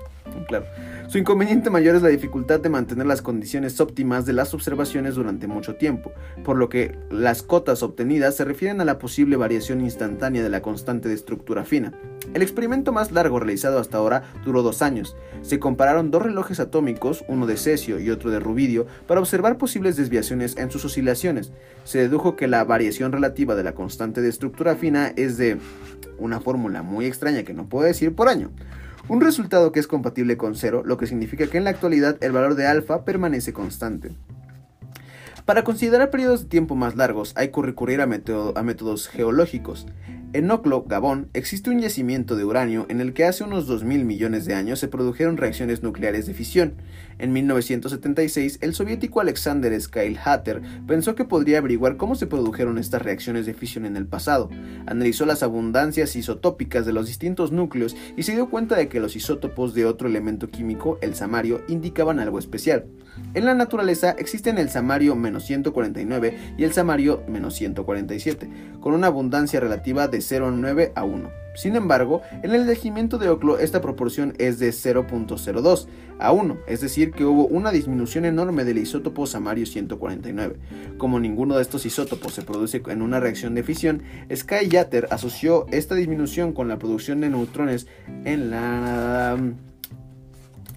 Claro. 0.50 0.66
Su 1.08 1.18
inconveniente 1.18 1.70
mayor 1.70 1.96
es 1.96 2.02
la 2.02 2.10
dificultad 2.10 2.60
de 2.60 2.68
mantener 2.68 3.06
las 3.06 3.22
condiciones 3.22 3.80
óptimas 3.80 4.26
de 4.26 4.34
las 4.34 4.54
observaciones 4.54 5.16
durante 5.16 5.48
mucho 5.48 5.76
tiempo, 5.76 6.12
por 6.44 6.58
lo 6.58 6.68
que 6.68 6.98
las 7.10 7.42
cotas 7.42 7.84
obtenidas 7.84 8.36
se 8.36 8.44
refieren 8.44 8.82
a 8.82 8.86
la 8.86 9.00
posible 9.00 9.38
variación 9.38 9.80
instantánea 9.80 10.44
de 10.44 10.50
la 10.50 10.62
constante 10.62 11.08
de 11.08 11.16
estructura 11.16 11.64
fina. 11.64 11.94
El 12.34 12.42
experimento 12.42 12.92
más 12.92 13.14
largo 13.14 13.40
realizado 13.40 13.80
hasta 13.80 13.98
ahora 13.98 14.24
duró 14.44 14.62
dos 14.62 14.82
años. 14.82 15.16
Se 15.42 15.60
compararon 15.86 16.10
dos 16.10 16.24
relojes 16.24 16.60
atómicos, 16.60 17.24
uno 17.28 17.46
de 17.46 17.58
cesio 17.58 18.00
y 18.00 18.10
otro 18.10 18.32
de 18.32 18.40
rubidio, 18.40 18.88
para 19.06 19.20
observar 19.20 19.60
posibles 19.60 19.96
desviaciones 19.96 20.58
en 20.58 20.72
sus 20.72 20.84
oscilaciones. 20.84 21.52
Se 21.84 22.00
dedujo 22.00 22.36
que 22.36 22.48
la 22.48 22.64
variación 22.64 23.12
relativa 23.12 23.54
de 23.54 23.64
la 23.64 23.76
constante 23.76 24.20
de 24.20 24.30
estructura 24.30 24.76
fina 24.78 25.14
es 25.16 25.38
de 25.38 25.60
una 26.18 26.40
fórmula 26.40 26.82
muy 26.82 27.06
extraña 27.06 27.44
que 27.44 27.54
no 27.54 27.70
puedo 27.70 27.86
decir 27.86 28.16
por 28.16 28.30
año. 28.30 28.50
Un 29.10 29.22
resultado 29.22 29.72
que 29.72 29.80
es 29.80 29.86
compatible 29.86 30.38
con 30.38 30.56
cero, 30.56 30.82
lo 30.84 30.98
que 30.98 31.06
significa 31.06 31.46
que 31.46 31.60
en 31.60 31.66
la 31.66 31.70
actualidad 31.70 32.18
el 32.22 32.32
valor 32.32 32.56
de 32.56 32.66
alfa 32.66 33.06
permanece 33.06 33.54
constante. 33.54 34.10
Para 35.46 35.64
considerar 35.64 36.10
periodos 36.10 36.42
de 36.42 36.50
tiempo 36.50 36.76
más 36.76 36.96
largos 36.96 37.34
hay 37.36 37.50
que 37.50 37.62
recurrir 37.62 38.02
a, 38.02 38.08
métodos 38.08 39.08
geológicos. 39.08 39.86
En 40.36 40.48
Noclo, 40.48 40.84
Gabón, 40.84 41.30
existe 41.34 41.70
un 41.70 41.80
yacimiento 41.80 42.36
de 42.36 42.44
uranio 42.44 42.86
en 42.90 43.00
el 43.00 43.14
que 43.14 43.24
hace 43.24 43.46
unos 43.46 43.70
2.000 43.70 44.04
millones 44.04 44.44
de 44.44 44.54
años 44.54 44.80
se 44.80 44.90
produjeron 44.90 45.38
reacciones 45.38 45.82
nucleares 45.82 46.26
de 46.26 46.34
fisión. 46.34 46.74
En 47.20 47.32
1976, 47.32 48.58
el 48.60 48.74
soviético 48.74 49.22
Alexander 49.22 49.72
Hatter 50.26 50.62
pensó 50.86 51.16
que 51.16 51.24
podría 51.24 51.60
averiguar 51.60 51.96
cómo 51.96 52.16
se 52.16 52.28
produjeron 52.28 52.78
estas 52.78 53.02
reacciones 53.02 53.46
de 53.46 53.54
fisión 53.54 53.86
en 53.86 53.96
el 53.96 54.08
pasado. 54.08 54.50
Analizó 54.88 55.26
las 55.26 55.42
abundancias 55.42 56.18
isotópicas 56.18 56.86
de 56.86 56.92
los 56.92 57.08
distintos 57.08 57.54
núcleos 57.54 57.96
y 58.18 58.24
se 58.24 58.34
dio 58.34 58.50
cuenta 58.50 58.76
de 58.76 58.90
que 58.90 59.00
los 59.00 59.16
isótopos 59.16 59.74
de 59.74 59.86
otro 59.86 60.10
elemento 60.10 60.50
químico, 60.50 61.00
el 61.02 61.16
samario, 61.16 61.62
indicaban 61.70 62.20
algo 62.20 62.40
especial. 62.40 62.88
En 63.34 63.46
la 63.46 63.54
naturaleza 63.54 64.12
existen 64.18 64.58
el 64.58 64.70
samario 64.70 65.16
menos 65.16 65.46
149 65.46 66.56
y 66.58 66.64
el 66.64 66.74
samario 66.74 67.24
menos 67.28 67.56
147, 67.56 68.50
con 68.80 68.94
una 68.94 69.08
abundancia 69.08 69.60
relativa 69.60 70.08
de 70.08 70.20
0,9 70.20 70.92
a 70.96 71.04
1. 71.04 71.46
Sin 71.56 71.76
embargo, 71.78 72.22
en 72.44 72.54
el 72.54 72.68
regimiento 72.68 73.18
de 73.18 73.30
Oclo 73.30 73.58
esta 73.58 73.82
proporción 73.82 74.34
es 74.38 74.60
de 74.60 74.70
0.02 74.70 75.88
a 76.20 76.32
1, 76.32 76.58
es 76.68 76.82
decir, 76.82 77.12
que 77.12 77.24
hubo 77.26 77.48
una 77.48 77.72
disminución 77.72 78.26
enorme 78.26 78.66
del 78.66 78.78
isótopo 78.78 79.26
samario 79.26 79.66
149. 79.66 80.58
Como 80.98 81.20
ninguno 81.20 81.56
de 81.56 81.62
estos 81.62 81.86
isótopos 81.86 82.34
se 82.34 82.42
produce 82.42 82.82
en 82.88 83.02
una 83.02 83.20
reacción 83.20 83.56
de 83.56 83.64
fisión, 83.64 84.04
Sky 84.34 84.68
Yatter 84.68 85.08
asoció 85.12 85.66
esta 85.72 85.96
disminución 85.96 86.52
con 86.52 86.68
la 86.68 86.78
producción 86.78 87.22
de 87.22 87.30
neutrones 87.30 87.88
en, 88.26 88.52
la, 88.52 89.38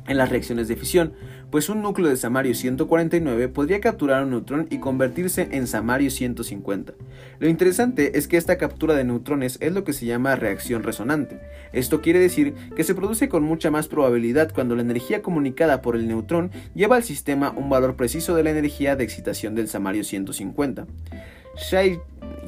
en 0.06 0.16
las 0.16 0.28
reacciones 0.28 0.68
de 0.68 0.76
fisión 0.76 1.12
pues 1.50 1.68
un 1.68 1.82
núcleo 1.82 2.08
de 2.08 2.16
samario 2.16 2.54
149 2.54 3.48
podría 3.48 3.80
capturar 3.80 4.22
un 4.22 4.30
neutrón 4.30 4.66
y 4.70 4.78
convertirse 4.78 5.48
en 5.52 5.66
samario 5.66 6.10
150. 6.10 6.92
Lo 7.38 7.48
interesante 7.48 8.18
es 8.18 8.28
que 8.28 8.36
esta 8.36 8.58
captura 8.58 8.94
de 8.94 9.04
neutrones 9.04 9.58
es 9.60 9.72
lo 9.72 9.84
que 9.84 9.92
se 9.92 10.06
llama 10.06 10.36
reacción 10.36 10.82
resonante. 10.82 11.40
Esto 11.72 12.00
quiere 12.00 12.18
decir 12.18 12.54
que 12.76 12.84
se 12.84 12.94
produce 12.94 13.28
con 13.28 13.42
mucha 13.44 13.70
más 13.70 13.88
probabilidad 13.88 14.52
cuando 14.52 14.76
la 14.76 14.82
energía 14.82 15.22
comunicada 15.22 15.80
por 15.80 15.96
el 15.96 16.06
neutrón 16.06 16.50
lleva 16.74 16.96
al 16.96 17.04
sistema 17.04 17.52
un 17.56 17.70
valor 17.70 17.96
preciso 17.96 18.34
de 18.34 18.42
la 18.42 18.50
energía 18.50 18.96
de 18.96 19.04
excitación 19.04 19.54
del 19.54 19.68
samario 19.68 20.04
150. 20.04 20.86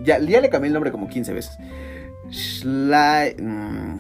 ya, 0.05 0.19
le 0.19 0.51
cambié 0.51 0.69
el 0.69 0.75
nombre 0.75 0.93
como 0.93 1.09
15 1.09 1.33
veces. 1.33 1.57
Mm, 3.39 3.97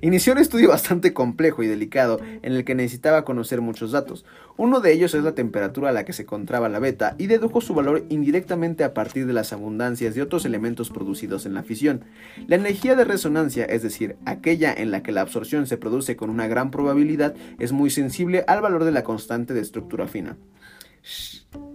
inició 0.00 0.32
un 0.32 0.38
estudio 0.38 0.68
bastante 0.68 1.12
complejo 1.12 1.62
y 1.62 1.66
delicado 1.66 2.20
en 2.42 2.52
el 2.52 2.64
que 2.64 2.74
necesitaba 2.74 3.24
conocer 3.24 3.60
muchos 3.60 3.92
datos. 3.92 4.24
Uno 4.56 4.80
de 4.80 4.92
ellos 4.92 5.14
es 5.14 5.24
la 5.24 5.34
temperatura 5.34 5.88
a 5.90 5.92
la 5.92 6.04
que 6.04 6.12
se 6.12 6.22
encontraba 6.22 6.68
la 6.68 6.78
beta 6.78 7.16
y 7.18 7.26
dedujo 7.26 7.60
su 7.60 7.74
valor 7.74 8.04
indirectamente 8.08 8.84
a 8.84 8.94
partir 8.94 9.26
de 9.26 9.32
las 9.32 9.52
abundancias 9.52 10.14
de 10.14 10.22
otros 10.22 10.44
elementos 10.44 10.90
producidos 10.90 11.46
en 11.46 11.54
la 11.54 11.62
fisión. 11.64 12.04
La 12.46 12.56
energía 12.56 12.94
de 12.94 13.04
resonancia, 13.04 13.64
es 13.64 13.82
decir, 13.82 14.16
aquella 14.24 14.72
en 14.72 14.90
la 14.90 15.02
que 15.02 15.12
la 15.12 15.22
absorción 15.22 15.66
se 15.66 15.76
produce 15.76 16.16
con 16.16 16.30
una 16.30 16.46
gran 16.46 16.70
probabilidad, 16.70 17.34
es 17.58 17.72
muy 17.72 17.90
sensible 17.90 18.44
al 18.46 18.60
valor 18.60 18.84
de 18.84 18.92
la 18.92 19.02
constante 19.02 19.54
de 19.54 19.60
estructura 19.60 20.06
fina. 20.06 20.36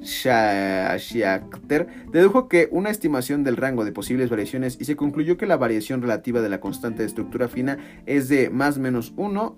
Schachter 0.02 1.88
dedujo 2.12 2.48
que 2.48 2.68
una 2.72 2.90
estimación 2.90 3.44
del 3.44 3.58
rango 3.58 3.86
de 3.86 3.92
posibles 3.92 4.30
variaciones 4.30 4.78
y 4.80 4.86
se 4.86 4.96
concluyó 4.96 5.38
que 5.38 5.46
la 5.46 5.58
variación 5.58 6.02
relativa 6.02 6.42
de 6.42 6.50
la 6.50 6.60
constante 6.60 7.04
de 7.04 7.08
estructura 7.08 7.48
fina 7.48 7.78
es 8.06 8.28
de 8.28 8.50
más 8.50 8.78
menos 8.78 9.14
1 9.18 9.58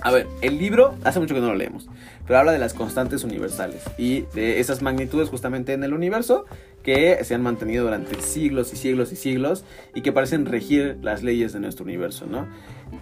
A 0.00 0.12
ver, 0.12 0.28
el 0.42 0.58
libro 0.58 0.94
hace 1.02 1.18
mucho 1.18 1.34
que 1.34 1.40
no 1.40 1.48
lo 1.48 1.56
leemos, 1.56 1.88
pero 2.26 2.38
habla 2.38 2.52
de 2.52 2.58
las 2.58 2.72
constantes 2.72 3.24
universales 3.24 3.82
y 3.98 4.26
de 4.34 4.60
esas 4.60 4.80
magnitudes 4.80 5.28
justamente 5.28 5.72
en 5.72 5.82
el 5.82 5.92
universo 5.92 6.44
que 6.84 7.18
se 7.24 7.34
han 7.34 7.42
mantenido 7.42 7.82
durante 7.84 8.22
siglos 8.22 8.72
y 8.72 8.76
siglos 8.76 9.10
y 9.12 9.16
siglos 9.16 9.64
y 9.94 10.02
que 10.02 10.12
parecen 10.12 10.46
regir 10.46 10.98
las 11.02 11.24
leyes 11.24 11.52
de 11.52 11.58
nuestro 11.60 11.84
universo, 11.84 12.26
¿no? 12.26 12.46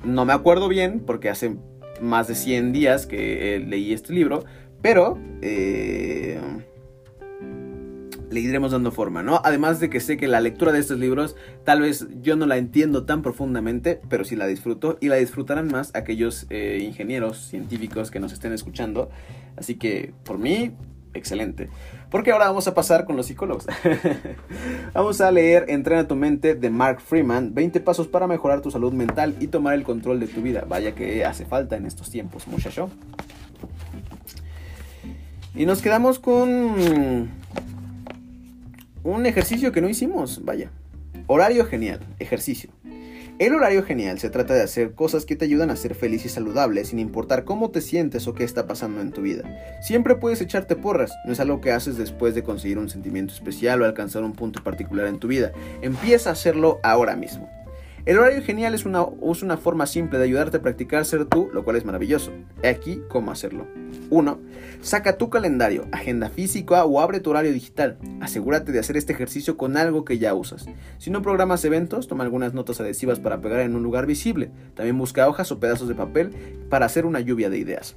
No 0.05 0.25
me 0.25 0.33
acuerdo 0.33 0.69
bien 0.69 1.00
porque 1.00 1.28
hace 1.28 1.57
más 2.00 2.28
de 2.28 2.35
100 2.35 2.73
días 2.73 3.05
que 3.07 3.62
leí 3.66 3.93
este 3.93 4.14
libro, 4.14 4.45
pero 4.81 5.19
eh, 5.43 6.40
le 8.30 8.40
iremos 8.40 8.73
dando 8.73 8.90
forma, 8.90 9.23
¿no? 9.23 9.40
Además 9.45 9.80
de 9.80 9.88
que 9.90 10.00
sé 10.00 10.16
que 10.16 10.26
la 10.26 10.40
lectura 10.40 10.73
de 10.73 10.80
estos 10.80 10.99
libros 10.99 11.37
tal 11.64 11.80
vez 11.80 12.06
yo 12.23 12.37
no 12.37 12.47
la 12.47 12.56
entiendo 12.56 13.04
tan 13.04 13.23
profundamente, 13.23 14.00
pero 14.09 14.25
sí 14.25 14.37
la 14.37 14.47
disfruto 14.47 14.99
y 15.00 15.09
la 15.09 15.16
disfrutarán 15.16 15.68
más 15.68 15.95
aquellos 15.95 16.47
eh, 16.50 16.83
ingenieros 16.83 17.38
científicos 17.38 18.11
que 18.11 18.21
nos 18.21 18.33
estén 18.33 18.52
escuchando. 18.52 19.11
Así 19.56 19.76
que 19.76 20.12
por 20.25 20.38
mí, 20.38 20.73
excelente. 21.14 21.68
Porque 22.11 22.33
ahora 22.33 22.47
vamos 22.49 22.68
a 22.68 22.75
pasar 22.75 23.04
con 23.04 23.16
los 23.16 23.26
psicólogos. 23.26 23.66
vamos 24.95 25.21
a 25.21 25.30
leer 25.30 25.66
Entrena 25.68 26.06
tu 26.06 26.14
mente 26.14 26.54
de 26.54 26.71
Mark 26.71 27.00
Freeman, 27.00 27.54
20 27.54 27.80
pasos 27.80 28.06
para 28.09 28.26
mejorar 28.26 28.61
tu 28.61 28.71
salud 28.71 28.92
mental 28.92 29.37
y 29.40 29.49
tomar 29.49 29.75
el 29.75 29.83
control 29.83 30.21
de 30.21 30.26
tu 30.26 30.42
vida. 30.42 30.64
Vaya 30.68 30.95
que 30.95 31.25
hace 31.25 31.45
falta 31.45 31.76
en 31.76 31.87
estos 31.87 32.11
tiempos, 32.11 32.47
muchacho. 32.47 32.90
Y 35.54 35.64
nos 35.64 35.80
quedamos 35.80 36.18
con 36.18 37.30
un 39.14 39.26
ejercicio 39.26 39.72
que 39.72 39.80
no 39.80 39.88
hicimos, 39.88 40.44
vaya. 40.44 40.70
Horario 41.26 41.64
genial, 41.66 42.00
ejercicio. 42.18 42.70
El 43.38 43.54
horario 43.54 43.82
genial 43.82 44.18
se 44.18 44.30
trata 44.30 44.54
de 44.54 44.62
hacer 44.62 44.94
cosas 44.94 45.26
que 45.26 45.36
te 45.36 45.44
ayudan 45.44 45.70
a 45.70 45.76
ser 45.76 45.94
feliz 45.94 46.25
y 46.25 46.30
saludable 46.30 46.84
sin 46.84 46.98
importar 46.98 47.44
cómo 47.44 47.70
te 47.70 47.82
sientes 47.82 48.26
o 48.26 48.34
qué 48.34 48.44
está 48.44 48.66
pasando 48.66 49.02
en 49.02 49.12
tu 49.12 49.20
vida. 49.20 49.44
Siempre 49.82 50.16
puedes 50.16 50.40
echarte 50.40 50.75
porras, 50.75 51.12
no 51.26 51.32
es 51.32 51.40
algo 51.40 51.60
que 51.60 51.70
haces 51.70 51.98
después 51.98 52.34
de 52.34 52.42
conseguir 52.42 52.78
un 52.78 52.88
sentimiento 52.88 53.34
especial 53.34 53.82
o 53.82 53.84
alcanzar 53.84 54.25
un 54.25 54.32
punto 54.32 54.64
particular 54.64 55.06
en 55.06 55.18
tu 55.18 55.28
vida. 55.28 55.52
Empieza 55.82 56.30
a 56.30 56.32
hacerlo 56.32 56.80
ahora 56.82 57.14
mismo. 57.14 57.50
El 58.06 58.18
horario 58.18 58.40
genial 58.40 58.72
es 58.72 58.84
una, 58.84 59.04
es 59.32 59.42
una 59.42 59.56
forma 59.56 59.84
simple 59.84 60.16
de 60.18 60.25
ayudarte 60.25 60.58
a 60.58 60.62
practicar 60.62 61.04
ser 61.04 61.25
tú, 61.25 61.50
lo 61.52 61.64
cual 61.64 61.75
es 61.75 61.84
maravilloso. 61.84 62.30
Aquí 62.62 63.02
cómo 63.08 63.32
hacerlo. 63.32 63.66
1. 64.10 64.38
Saca 64.80 65.18
tu 65.18 65.28
calendario, 65.28 65.88
agenda 65.90 66.28
física 66.28 66.84
o 66.84 67.00
abre 67.00 67.18
tu 67.18 67.30
horario 67.30 67.52
digital. 67.52 67.98
Asegúrate 68.20 68.70
de 68.70 68.78
hacer 68.78 68.96
este 68.96 69.12
ejercicio 69.12 69.56
con 69.56 69.76
algo 69.76 70.04
que 70.04 70.18
ya 70.18 70.34
usas. 70.34 70.66
Si 70.98 71.10
no 71.10 71.20
programas 71.20 71.64
eventos, 71.64 72.06
toma 72.06 72.22
algunas 72.22 72.54
notas 72.54 72.80
adhesivas 72.80 73.18
para 73.18 73.40
pegar 73.40 73.58
en 73.58 73.75
un 73.75 73.82
lugar 73.82 74.06
visible. 74.06 74.52
También 74.75 74.96
busca 74.96 75.28
hojas 75.28 75.50
o 75.50 75.58
pedazos 75.58 75.88
de 75.88 75.96
papel 75.96 76.30
para 76.70 76.86
hacer 76.86 77.06
una 77.06 77.18
lluvia 77.18 77.50
de 77.50 77.58
ideas. 77.58 77.96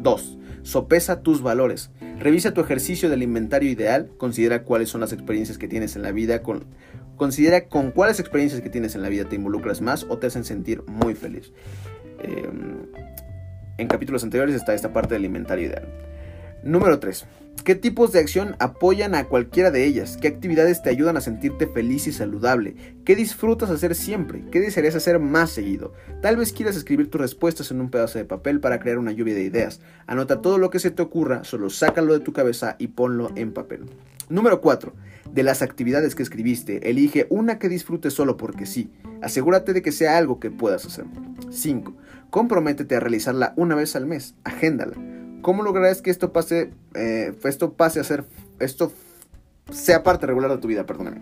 2. 0.00 0.38
Sopesa 0.62 1.20
tus 1.20 1.42
valores. 1.42 1.90
Revisa 2.18 2.54
tu 2.54 2.62
ejercicio 2.62 3.10
del 3.10 3.22
inventario 3.22 3.70
ideal, 3.70 4.10
considera 4.16 4.62
cuáles 4.62 4.88
son 4.88 5.02
las 5.02 5.12
experiencias 5.12 5.58
que 5.58 5.68
tienes 5.68 5.96
en 5.96 6.02
la 6.02 6.12
vida 6.12 6.42
con 6.42 6.64
Considera 7.20 7.68
con 7.68 7.90
cuáles 7.90 8.18
experiencias 8.18 8.62
que 8.62 8.70
tienes 8.70 8.94
en 8.94 9.02
la 9.02 9.10
vida 9.10 9.26
te 9.26 9.36
involucras 9.36 9.49
más 9.80 10.06
o 10.08 10.18
te 10.18 10.28
hacen 10.28 10.44
sentir 10.44 10.82
muy 10.86 11.14
feliz. 11.14 11.52
Em, 12.18 12.86
en 13.78 13.88
capítulos 13.88 14.22
anteriores 14.24 14.54
está 14.54 14.74
esta 14.74 14.92
parte 14.92 15.14
del 15.14 15.24
inventario 15.24 15.66
ideal. 15.66 15.88
Número 16.62 16.98
3. 16.98 17.26
¿Qué 17.64 17.74
tipos 17.74 18.12
de 18.12 18.20
acción 18.20 18.56
apoyan 18.58 19.14
a 19.14 19.24
cualquiera 19.24 19.70
de 19.70 19.84
ellas? 19.84 20.16
¿Qué 20.16 20.28
actividades 20.28 20.82
te 20.82 20.88
ayudan 20.88 21.18
a 21.18 21.20
sentirte 21.20 21.66
feliz 21.66 22.06
y 22.06 22.12
saludable? 22.12 22.74
¿Qué 23.04 23.14
disfrutas 23.14 23.68
hacer 23.68 23.94
siempre? 23.94 24.42
¿Qué 24.50 24.60
desearías 24.60 24.94
hacer 24.94 25.18
más 25.18 25.50
seguido? 25.50 25.92
Tal 26.22 26.36
vez 26.36 26.54
quieras 26.54 26.76
escribir 26.76 27.10
tus 27.10 27.20
respuestas 27.20 27.70
en 27.70 27.80
un 27.80 27.90
pedazo 27.90 28.18
de 28.18 28.24
papel 28.24 28.60
para 28.60 28.80
crear 28.80 28.96
una 28.96 29.12
lluvia 29.12 29.34
de 29.34 29.42
ideas. 29.42 29.80
Anota 30.06 30.40
todo 30.40 30.56
lo 30.56 30.70
que 30.70 30.78
se 30.78 30.90
te 30.90 31.02
ocurra, 31.02 31.44
solo 31.44 31.68
sácalo 31.68 32.14
de 32.14 32.20
tu 32.20 32.32
cabeza 32.32 32.76
y 32.78 32.88
ponlo 32.88 33.30
en 33.36 33.52
papel. 33.52 33.84
Número 34.30 34.60
4. 34.60 34.92
De 35.32 35.44
las 35.44 35.62
actividades 35.62 36.14
que 36.14 36.24
escribiste, 36.24 36.90
elige 36.90 37.26
una 37.30 37.58
que 37.58 37.68
disfrutes 37.68 38.12
solo 38.14 38.36
porque 38.36 38.66
sí. 38.66 38.90
Asegúrate 39.22 39.72
de 39.72 39.82
que 39.82 39.92
sea 39.92 40.18
algo 40.18 40.40
que 40.40 40.50
puedas 40.50 40.84
hacer. 40.84 41.04
5. 41.50 41.96
Comprométete 42.30 42.96
a 42.96 43.00
realizarla 43.00 43.54
una 43.56 43.76
vez 43.76 43.94
al 43.94 44.06
mes. 44.06 44.34
Agéndala. 44.42 44.96
¿Cómo 45.42 45.62
lograrás 45.62 46.02
que 46.02 46.10
esto 46.10 46.32
pase, 46.32 46.72
eh, 46.94 47.32
esto 47.44 47.74
pase 47.74 48.00
a 48.00 48.04
ser, 48.04 48.24
esto 48.58 48.92
sea 49.70 50.02
parte 50.02 50.26
regular 50.26 50.50
de 50.50 50.58
tu 50.58 50.68
vida? 50.68 50.84
Perdóname. 50.84 51.20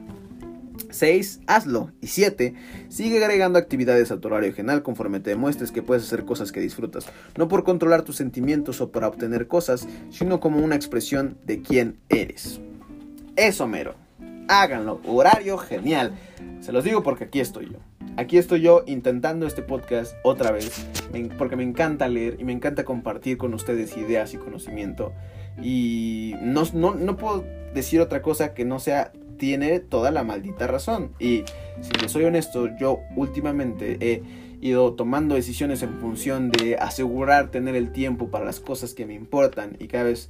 6. 0.91 1.41
Hazlo. 1.47 1.93
Y 2.01 2.07
7. 2.07 2.55
Sigue 2.89 3.23
agregando 3.23 3.59
actividades 3.59 4.11
a 4.11 4.19
tu 4.19 4.29
horario 4.29 4.55
general 4.55 4.83
conforme 4.83 5.21
te 5.21 5.31
demuestres 5.31 5.71
que 5.71 5.83
puedes 5.83 6.05
hacer 6.05 6.25
cosas 6.25 6.51
que 6.51 6.61
disfrutas. 6.61 7.07
No 7.37 7.49
por 7.49 7.63
controlar 7.63 8.03
tus 8.03 8.17
sentimientos 8.17 8.81
o 8.81 8.91
para 8.91 9.09
obtener 9.09 9.49
cosas, 9.49 9.87
sino 10.11 10.41
como 10.41 10.65
una 10.65 10.77
expresión 10.77 11.37
de 11.45 11.61
quién 11.61 11.99
eres. 12.09 12.61
Eso 13.39 13.69
mero. 13.69 13.95
Háganlo. 14.49 15.01
Horario 15.07 15.59
genial. 15.59 16.13
Se 16.61 16.73
los 16.73 16.83
digo 16.83 17.05
porque 17.05 17.25
aquí 17.25 17.39
estoy 17.39 17.67
yo. 17.67 17.79
Aquí 18.17 18.37
estoy 18.37 18.63
yo 18.63 18.83
intentando 18.89 19.47
este 19.47 19.63
podcast 19.63 20.17
otra 20.25 20.51
vez, 20.51 20.85
porque 21.39 21.55
me 21.55 21.63
encanta 21.63 22.09
leer 22.09 22.37
y 22.41 22.45
me 22.45 22.53
encanta 22.53 22.85
compartir 22.85 23.39
con 23.39 23.55
ustedes 23.55 23.97
ideas 23.97 24.35
y 24.35 24.39
conocimiento. 24.39 25.13
Y 25.63 26.35
no, 26.43 26.65
no, 26.75 27.17
puedo 27.17 27.45
decir 27.75 28.01
otra 28.01 28.23
cosa 28.23 28.55
que 28.55 28.65
no 28.65 28.81
sea, 28.81 29.13
tiene 29.37 29.79
toda 29.79 30.11
la 30.11 30.25
maldita 30.25 30.67
razón. 30.67 31.13
Y 31.21 31.45
si 31.81 31.93
les 32.03 32.11
soy 32.11 32.25
honesto, 32.25 32.69
yo 32.77 32.99
últimamente 33.15 33.99
he 34.01 34.23
ido 34.61 34.95
tomando 34.95 35.37
decisiones 35.37 35.85
en 35.85 36.01
función 36.01 36.51
de 36.51 36.77
asegurar 36.77 37.53
tener 37.53 37.77
el 37.77 37.93
tiempo 37.93 38.33
para 38.33 38.45
las 38.45 38.59
cosas 38.59 38.95
que 38.95 39.07
me 39.07 39.15
importan 39.15 39.77
y 39.79 39.87
cada 39.87 40.03
vez 40.03 40.29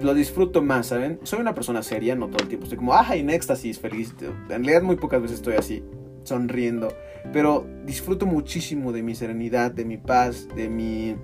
lo 0.00 0.14
disfruto 0.14 0.62
más, 0.62 0.88
¿saben? 0.88 1.20
Soy 1.22 1.40
una 1.40 1.54
persona 1.54 1.82
seria, 1.82 2.14
no 2.14 2.28
todo 2.28 2.42
el 2.42 2.48
tiempo 2.48 2.64
estoy 2.64 2.78
como, 2.78 2.94
ah, 2.94 3.14
en 3.14 3.30
éxtasis, 3.30 3.78
feliz. 3.78 4.14
En 4.20 4.48
realidad 4.48 4.82
muy 4.82 4.96
pocas 4.96 5.20
veces 5.20 5.38
estoy 5.38 5.54
así, 5.54 5.82
sonriendo. 6.24 6.92
Pero 7.32 7.66
disfruto 7.84 8.26
muchísimo 8.26 8.92
de 8.92 9.02
mi 9.02 9.14
serenidad, 9.14 9.70
de 9.70 9.84
mi 9.84 9.96
paz, 9.96 10.48
de 10.56 10.68
mi 10.68 11.16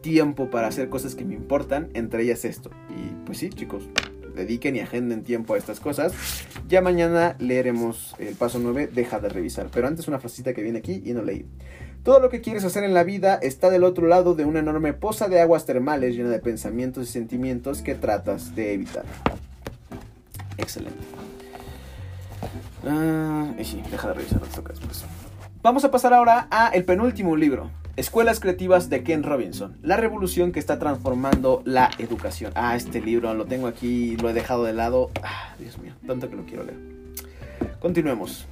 tiempo 0.00 0.50
para 0.50 0.68
hacer 0.68 0.88
cosas 0.88 1.14
que 1.14 1.24
me 1.24 1.34
importan, 1.34 1.90
entre 1.94 2.22
ellas 2.22 2.44
esto. 2.44 2.70
Y 2.90 3.14
pues 3.24 3.38
sí, 3.38 3.50
chicos, 3.50 3.88
dediquen 4.34 4.76
y 4.76 4.80
agenden 4.80 5.24
tiempo 5.24 5.54
a 5.54 5.58
estas 5.58 5.80
cosas. 5.80 6.12
Ya 6.68 6.80
mañana 6.80 7.36
leeremos 7.38 8.14
el 8.18 8.34
paso 8.34 8.58
9, 8.58 8.90
deja 8.92 9.20
de 9.20 9.28
revisar. 9.28 9.68
Pero 9.72 9.88
antes 9.88 10.08
una 10.08 10.20
frasita 10.20 10.52
que 10.52 10.62
viene 10.62 10.78
aquí 10.78 11.02
y 11.04 11.12
no 11.12 11.22
leí. 11.22 11.46
Todo 12.06 12.20
lo 12.20 12.28
que 12.30 12.40
quieres 12.40 12.64
hacer 12.64 12.84
en 12.84 12.94
la 12.94 13.02
vida 13.02 13.34
está 13.34 13.68
del 13.68 13.82
otro 13.82 14.06
lado 14.06 14.36
de 14.36 14.44
una 14.44 14.60
enorme 14.60 14.92
poza 14.92 15.26
de 15.26 15.40
aguas 15.40 15.66
termales 15.66 16.14
llena 16.14 16.28
de 16.28 16.38
pensamientos 16.38 17.08
y 17.08 17.12
sentimientos 17.12 17.82
que 17.82 17.96
tratas 17.96 18.54
de 18.54 18.74
evitar. 18.74 19.02
Excelente. 20.56 21.00
Ah, 22.86 23.52
y 23.58 23.64
sí, 23.64 23.82
deja 23.90 24.06
de 24.06 24.14
revisar 24.14 24.40
lo 24.40 24.62
que 24.62 24.72
después. 24.72 25.04
Vamos 25.62 25.84
a 25.84 25.90
pasar 25.90 26.14
ahora 26.14 26.46
a 26.52 26.68
el 26.68 26.84
penúltimo 26.84 27.34
libro, 27.34 27.72
Escuelas 27.96 28.38
Creativas 28.38 28.88
de 28.88 29.02
Ken 29.02 29.24
Robinson, 29.24 29.76
la 29.82 29.96
revolución 29.96 30.52
que 30.52 30.60
está 30.60 30.78
transformando 30.78 31.60
la 31.64 31.90
educación. 31.98 32.52
Ah, 32.54 32.76
este 32.76 33.00
libro 33.00 33.34
lo 33.34 33.46
tengo 33.46 33.66
aquí, 33.66 34.16
lo 34.18 34.30
he 34.30 34.32
dejado 34.32 34.62
de 34.62 34.74
lado. 34.74 35.10
Ah, 35.24 35.56
Dios 35.58 35.76
mío, 35.78 35.94
tanto 36.06 36.30
que 36.30 36.36
lo 36.36 36.44
quiero 36.44 36.62
leer. 36.62 36.78
Continuemos. 37.80 38.46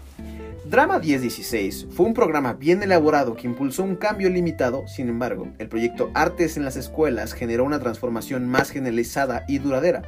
Drama 0.75 0.99
1016 0.99 1.87
fue 1.91 2.05
un 2.05 2.15
programa 2.15 2.55
bien 2.55 2.83
elaborado 2.83 3.37
que 3.37 3.47
impulsó 3.47 3.85
un 3.85 3.95
cambio 3.95 4.29
limitado, 4.29 4.89
sin 4.89 5.09
embargo, 5.09 5.53
el 5.61 5.69
proyecto 5.69 6.11
Artes 6.15 6.57
en 6.57 6.65
las 6.65 6.75
Escuelas 6.75 7.33
generó 7.33 7.63
una 7.63 7.79
transformación 7.79 8.49
más 8.49 8.71
generalizada 8.71 9.45
y 9.47 9.59
duradera. 9.59 10.03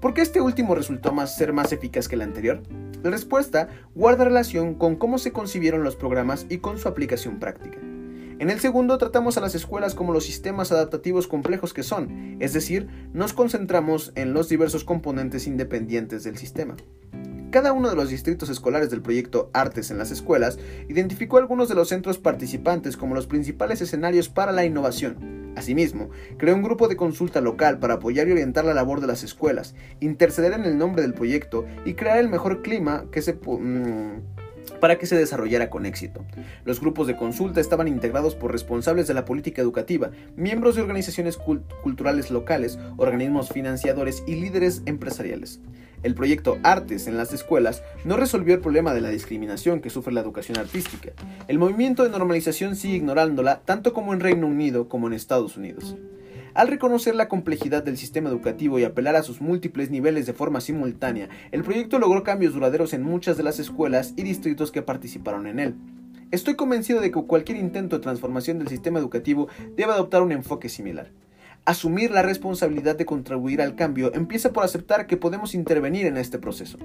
¿Por 0.00 0.14
qué 0.14 0.20
este 0.20 0.40
último 0.40 0.76
resultó 0.76 1.12
más 1.12 1.36
ser 1.36 1.52
más 1.52 1.72
eficaz 1.72 2.06
que 2.06 2.14
el 2.14 2.22
anterior? 2.22 2.62
La 3.02 3.10
respuesta 3.10 3.66
guarda 3.96 4.22
relación 4.22 4.74
con 4.76 4.94
cómo 4.94 5.18
se 5.18 5.32
concibieron 5.32 5.82
los 5.82 5.96
programas 5.96 6.46
y 6.48 6.58
con 6.58 6.78
su 6.78 6.86
aplicación 6.86 7.40
práctica. 7.40 7.80
En 7.80 8.50
el 8.50 8.60
segundo 8.60 8.98
tratamos 8.98 9.36
a 9.36 9.40
las 9.40 9.56
escuelas 9.56 9.96
como 9.96 10.12
los 10.12 10.24
sistemas 10.24 10.70
adaptativos 10.70 11.26
complejos 11.26 11.74
que 11.74 11.82
son, 11.82 12.36
es 12.38 12.52
decir, 12.52 12.86
nos 13.12 13.32
concentramos 13.32 14.12
en 14.14 14.32
los 14.32 14.48
diversos 14.48 14.84
componentes 14.84 15.48
independientes 15.48 16.22
del 16.22 16.38
sistema. 16.38 16.76
Cada 17.54 17.72
uno 17.72 17.88
de 17.88 17.94
los 17.94 18.08
distritos 18.08 18.48
escolares 18.48 18.90
del 18.90 19.00
proyecto 19.00 19.48
Artes 19.52 19.92
en 19.92 19.98
las 19.98 20.10
Escuelas 20.10 20.58
identificó 20.88 21.38
algunos 21.38 21.68
de 21.68 21.76
los 21.76 21.88
centros 21.88 22.18
participantes 22.18 22.96
como 22.96 23.14
los 23.14 23.28
principales 23.28 23.80
escenarios 23.80 24.28
para 24.28 24.50
la 24.50 24.64
innovación. 24.64 25.52
Asimismo, 25.54 26.10
creó 26.36 26.56
un 26.56 26.64
grupo 26.64 26.88
de 26.88 26.96
consulta 26.96 27.40
local 27.40 27.78
para 27.78 27.94
apoyar 27.94 28.26
y 28.26 28.32
orientar 28.32 28.64
la 28.64 28.74
labor 28.74 29.00
de 29.00 29.06
las 29.06 29.22
escuelas, 29.22 29.76
interceder 30.00 30.52
en 30.52 30.64
el 30.64 30.76
nombre 30.76 31.02
del 31.02 31.14
proyecto 31.14 31.64
y 31.84 31.94
crear 31.94 32.18
el 32.18 32.28
mejor 32.28 32.60
clima. 32.60 33.04
Mm, 33.04 34.18
para 34.80 34.98
que 34.98 35.06
se 35.06 35.16
desarrollara 35.16 35.70
con 35.70 35.86
éxito. 35.86 36.24
Los 36.64 36.80
grupos 36.80 37.06
de 37.06 37.16
consulta 37.16 37.60
estaban 37.60 37.86
integrados 37.86 38.34
por 38.34 38.50
responsables 38.50 39.06
de 39.06 39.14
la 39.14 39.24
política 39.24 39.62
educativa, 39.62 40.10
miembros 40.34 40.74
de 40.74 40.82
organizaciones 40.82 41.36
culturales 41.36 42.32
locales, 42.32 42.80
organismos 42.96 43.50
financiadores 43.50 44.24
y 44.26 44.34
líderes 44.34 44.82
empresariales. 44.86 45.60
El 46.04 46.14
proyecto 46.14 46.58
Artes 46.62 47.06
en 47.06 47.16
las 47.16 47.32
escuelas 47.32 47.82
no 48.04 48.18
resolvió 48.18 48.54
el 48.54 48.60
problema 48.60 48.92
de 48.92 49.00
la 49.00 49.08
discriminación 49.08 49.80
que 49.80 49.88
sufre 49.88 50.12
la 50.12 50.20
educación 50.20 50.58
artística. 50.58 51.12
El 51.48 51.58
movimiento 51.58 52.02
de 52.02 52.10
normalización 52.10 52.76
sigue 52.76 52.96
ignorándola 52.96 53.62
tanto 53.64 53.94
como 53.94 54.12
en 54.12 54.20
Reino 54.20 54.46
Unido 54.46 54.86
como 54.86 55.06
en 55.06 55.14
Estados 55.14 55.56
Unidos. 55.56 55.96
Al 56.52 56.68
reconocer 56.68 57.14
la 57.14 57.26
complejidad 57.26 57.82
del 57.82 57.96
sistema 57.96 58.28
educativo 58.28 58.78
y 58.78 58.84
apelar 58.84 59.16
a 59.16 59.22
sus 59.22 59.40
múltiples 59.40 59.90
niveles 59.90 60.26
de 60.26 60.34
forma 60.34 60.60
simultánea, 60.60 61.30
el 61.52 61.64
proyecto 61.64 61.98
logró 61.98 62.22
cambios 62.22 62.52
duraderos 62.52 62.92
en 62.92 63.02
muchas 63.02 63.38
de 63.38 63.42
las 63.42 63.58
escuelas 63.58 64.12
y 64.14 64.24
distritos 64.24 64.70
que 64.70 64.82
participaron 64.82 65.46
en 65.46 65.58
él. 65.58 65.74
Estoy 66.30 66.54
convencido 66.54 67.00
de 67.00 67.10
que 67.10 67.22
cualquier 67.22 67.56
intento 67.56 67.96
de 67.96 68.02
transformación 68.02 68.58
del 68.58 68.68
sistema 68.68 68.98
educativo 68.98 69.48
debe 69.74 69.92
adoptar 69.92 70.20
un 70.20 70.32
enfoque 70.32 70.68
similar. 70.68 71.10
Asumir 71.66 72.10
la 72.10 72.20
responsabilidad 72.20 72.94
de 72.94 73.06
contribuir 73.06 73.62
al 73.62 73.74
cambio 73.74 74.12
empieza 74.14 74.52
por 74.52 74.64
aceptar 74.64 75.06
que 75.06 75.16
podemos 75.16 75.54
intervenir 75.54 76.04
en 76.04 76.18
este 76.18 76.38
proceso. 76.38 76.76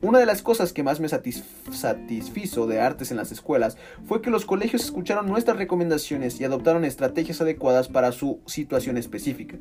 Una 0.00 0.20
de 0.20 0.26
las 0.26 0.42
cosas 0.42 0.72
que 0.72 0.84
más 0.84 1.00
me 1.00 1.08
satisfizo 1.08 2.68
de 2.68 2.80
artes 2.80 3.10
en 3.10 3.16
las 3.16 3.32
escuelas 3.32 3.76
fue 4.06 4.22
que 4.22 4.30
los 4.30 4.44
colegios 4.44 4.84
escucharon 4.84 5.26
nuestras 5.26 5.56
recomendaciones 5.56 6.40
y 6.40 6.44
adoptaron 6.44 6.84
estrategias 6.84 7.40
adecuadas 7.40 7.88
para 7.88 8.12
su 8.12 8.40
situación 8.46 8.96
específica. 8.96 9.56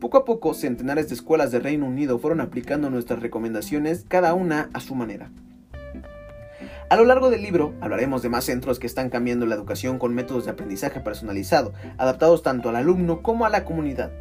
Poco 0.00 0.16
a 0.16 0.24
poco, 0.24 0.54
centenares 0.54 1.08
de 1.08 1.14
escuelas 1.14 1.50
de 1.50 1.60
Reino 1.60 1.84
Unido 1.84 2.18
fueron 2.18 2.40
aplicando 2.40 2.88
nuestras 2.88 3.20
recomendaciones, 3.20 4.06
cada 4.08 4.32
una 4.32 4.70
a 4.72 4.80
su 4.80 4.94
manera. 4.94 5.30
A 6.88 6.94
lo 6.94 7.04
largo 7.04 7.30
del 7.30 7.42
libro 7.42 7.74
hablaremos 7.80 8.22
de 8.22 8.28
más 8.28 8.44
centros 8.44 8.78
que 8.78 8.86
están 8.86 9.10
cambiando 9.10 9.44
la 9.44 9.56
educación 9.56 9.98
con 9.98 10.14
métodos 10.14 10.44
de 10.44 10.52
aprendizaje 10.52 11.00
personalizado, 11.00 11.72
adaptados 11.98 12.44
tanto 12.44 12.68
al 12.68 12.76
alumno 12.76 13.22
como 13.22 13.44
a 13.44 13.48
la 13.48 13.64
comunidad. 13.64 14.12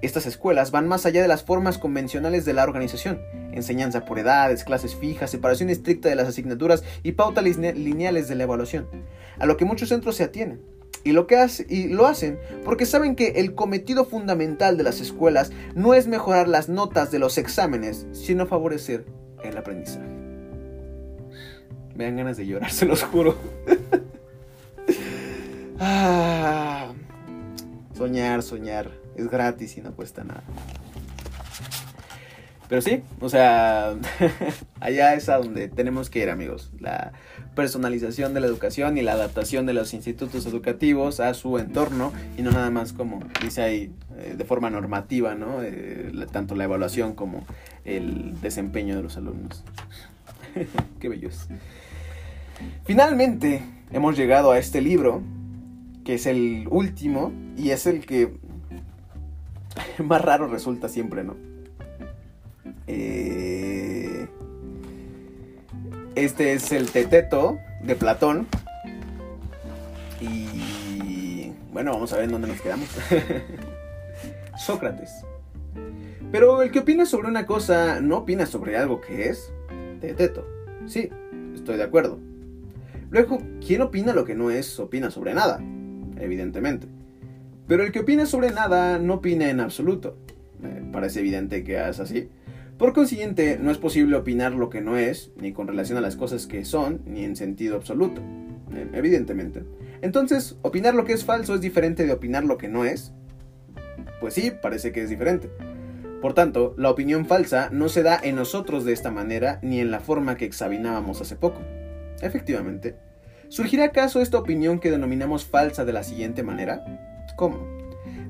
Estas 0.00 0.24
escuelas 0.24 0.70
van 0.70 0.88
más 0.88 1.04
allá 1.04 1.20
de 1.20 1.28
las 1.28 1.42
formas 1.42 1.76
convencionales 1.76 2.46
de 2.46 2.54
la 2.54 2.64
organización. 2.64 3.20
Enseñanza 3.52 4.06
por 4.06 4.18
edades, 4.18 4.64
clases 4.64 4.94
fijas, 4.94 5.30
separación 5.30 5.68
estricta 5.68 6.08
de 6.08 6.14
las 6.14 6.28
asignaturas 6.28 6.84
y 7.02 7.12
pautas 7.12 7.44
lineales 7.44 8.28
de 8.28 8.34
la 8.34 8.44
evaluación, 8.44 8.88
a 9.38 9.44
lo 9.44 9.58
que 9.58 9.66
muchos 9.66 9.90
centros 9.90 10.16
se 10.16 10.24
atienen. 10.24 10.62
Y 11.04 11.12
lo, 11.12 11.26
que 11.26 11.36
hace, 11.36 11.66
lo 11.90 12.06
hacen 12.06 12.38
porque 12.64 12.86
saben 12.86 13.14
que 13.14 13.28
el 13.36 13.54
cometido 13.54 14.06
fundamental 14.06 14.78
de 14.78 14.84
las 14.84 15.02
escuelas 15.02 15.52
no 15.74 15.92
es 15.92 16.06
mejorar 16.06 16.48
las 16.48 16.70
notas 16.70 17.10
de 17.10 17.18
los 17.18 17.36
exámenes, 17.36 18.06
sino 18.12 18.46
favorecer 18.46 19.04
el 19.44 19.56
aprendizaje. 19.58 20.25
Me 21.96 22.04
dan 22.04 22.16
ganas 22.16 22.36
de 22.36 22.46
llorar, 22.46 22.70
se 22.72 22.86
los 22.86 23.02
juro. 23.02 23.36
ah, 25.80 26.92
soñar, 27.96 28.42
soñar. 28.42 28.90
Es 29.16 29.30
gratis 29.30 29.78
y 29.78 29.80
no 29.80 29.92
cuesta 29.92 30.24
nada. 30.24 30.42
Pero 32.68 32.82
sí, 32.82 33.02
o 33.20 33.28
sea, 33.28 33.94
allá 34.80 35.14
es 35.14 35.28
a 35.28 35.38
donde 35.38 35.68
tenemos 35.68 36.10
que 36.10 36.18
ir, 36.18 36.30
amigos. 36.30 36.72
La 36.80 37.12
personalización 37.54 38.34
de 38.34 38.40
la 38.40 38.48
educación 38.48 38.98
y 38.98 39.02
la 39.02 39.12
adaptación 39.12 39.66
de 39.66 39.72
los 39.72 39.94
institutos 39.94 40.46
educativos 40.46 41.20
a 41.20 41.32
su 41.32 41.58
entorno 41.58 42.12
y 42.36 42.42
no 42.42 42.50
nada 42.50 42.70
más 42.70 42.92
como 42.92 43.20
dice 43.40 43.62
ahí 43.62 43.92
eh, 44.18 44.34
de 44.36 44.44
forma 44.44 44.68
normativa, 44.68 45.34
¿no? 45.34 45.62
Eh, 45.62 46.12
tanto 46.32 46.56
la 46.56 46.64
evaluación 46.64 47.14
como 47.14 47.46
el 47.84 48.38
desempeño 48.40 48.96
de 48.96 49.02
los 49.02 49.16
alumnos. 49.16 49.62
Qué 51.00 51.08
bellos. 51.08 51.48
Finalmente 52.84 53.62
hemos 53.92 54.16
llegado 54.16 54.52
a 54.52 54.58
este 54.58 54.80
libro, 54.80 55.22
que 56.04 56.14
es 56.14 56.26
el 56.26 56.66
último 56.70 57.32
y 57.56 57.70
es 57.70 57.86
el 57.86 58.06
que 58.06 58.32
más 60.02 60.22
raro 60.22 60.46
resulta 60.46 60.88
siempre, 60.88 61.24
¿no? 61.24 61.36
Eh, 62.86 64.26
este 66.14 66.52
es 66.52 66.72
el 66.72 66.90
Teteto 66.90 67.58
de 67.82 67.94
Platón. 67.94 68.46
Y 70.20 71.52
bueno, 71.72 71.92
vamos 71.92 72.12
a 72.12 72.16
ver 72.16 72.24
en 72.24 72.32
dónde 72.32 72.48
nos 72.48 72.60
quedamos. 72.60 72.88
Sócrates. 74.58 75.10
Pero 76.32 76.62
el 76.62 76.70
que 76.70 76.80
opina 76.80 77.06
sobre 77.06 77.28
una 77.28 77.46
cosa 77.46 78.00
no 78.00 78.18
opina 78.18 78.46
sobre 78.46 78.76
algo 78.76 79.00
que 79.00 79.28
es 79.28 79.52
Teteto. 80.00 80.46
Sí, 80.86 81.10
estoy 81.54 81.76
de 81.76 81.84
acuerdo. 81.84 82.18
Luego, 83.16 83.40
¿quién 83.66 83.80
opina 83.80 84.12
lo 84.12 84.26
que 84.26 84.34
no 84.34 84.50
es 84.50 84.78
opina 84.78 85.10
sobre 85.10 85.32
nada? 85.32 85.58
Evidentemente. 86.20 86.86
Pero 87.66 87.82
el 87.82 87.90
que 87.90 88.00
opina 88.00 88.26
sobre 88.26 88.50
nada 88.50 88.98
no 88.98 89.14
opina 89.14 89.48
en 89.48 89.60
absoluto. 89.60 90.18
Parece 90.92 91.20
evidente 91.20 91.64
que 91.64 91.76
es 91.88 91.98
así. 91.98 92.28
Por 92.76 92.92
consiguiente, 92.92 93.58
no 93.58 93.70
es 93.70 93.78
posible 93.78 94.16
opinar 94.16 94.52
lo 94.52 94.68
que 94.68 94.82
no 94.82 94.98
es, 94.98 95.32
ni 95.40 95.54
con 95.54 95.66
relación 95.66 95.96
a 95.96 96.02
las 96.02 96.14
cosas 96.14 96.46
que 96.46 96.66
son, 96.66 97.00
ni 97.06 97.24
en 97.24 97.36
sentido 97.36 97.76
absoluto. 97.76 98.20
Eh, 98.74 98.86
evidentemente. 98.92 99.64
Entonces, 100.02 100.58
¿opinar 100.60 100.94
lo 100.94 101.06
que 101.06 101.14
es 101.14 101.24
falso 101.24 101.54
es 101.54 101.62
diferente 101.62 102.04
de 102.04 102.12
opinar 102.12 102.44
lo 102.44 102.58
que 102.58 102.68
no 102.68 102.84
es? 102.84 103.14
Pues 104.20 104.34
sí, 104.34 104.52
parece 104.60 104.92
que 104.92 105.02
es 105.02 105.08
diferente. 105.08 105.48
Por 106.20 106.34
tanto, 106.34 106.74
la 106.76 106.90
opinión 106.90 107.24
falsa 107.24 107.70
no 107.72 107.88
se 107.88 108.02
da 108.02 108.20
en 108.22 108.36
nosotros 108.36 108.84
de 108.84 108.92
esta 108.92 109.10
manera 109.10 109.58
ni 109.62 109.80
en 109.80 109.90
la 109.90 110.00
forma 110.00 110.36
que 110.36 110.44
examinábamos 110.44 111.22
hace 111.22 111.36
poco. 111.36 111.62
Efectivamente. 112.20 113.05
¿Surgirá 113.48 113.84
acaso 113.84 114.20
esta 114.20 114.38
opinión 114.38 114.80
que 114.80 114.90
denominamos 114.90 115.44
falsa 115.44 115.84
de 115.84 115.92
la 115.92 116.02
siguiente 116.02 116.42
manera? 116.42 116.84
¿Cómo? 117.36 117.58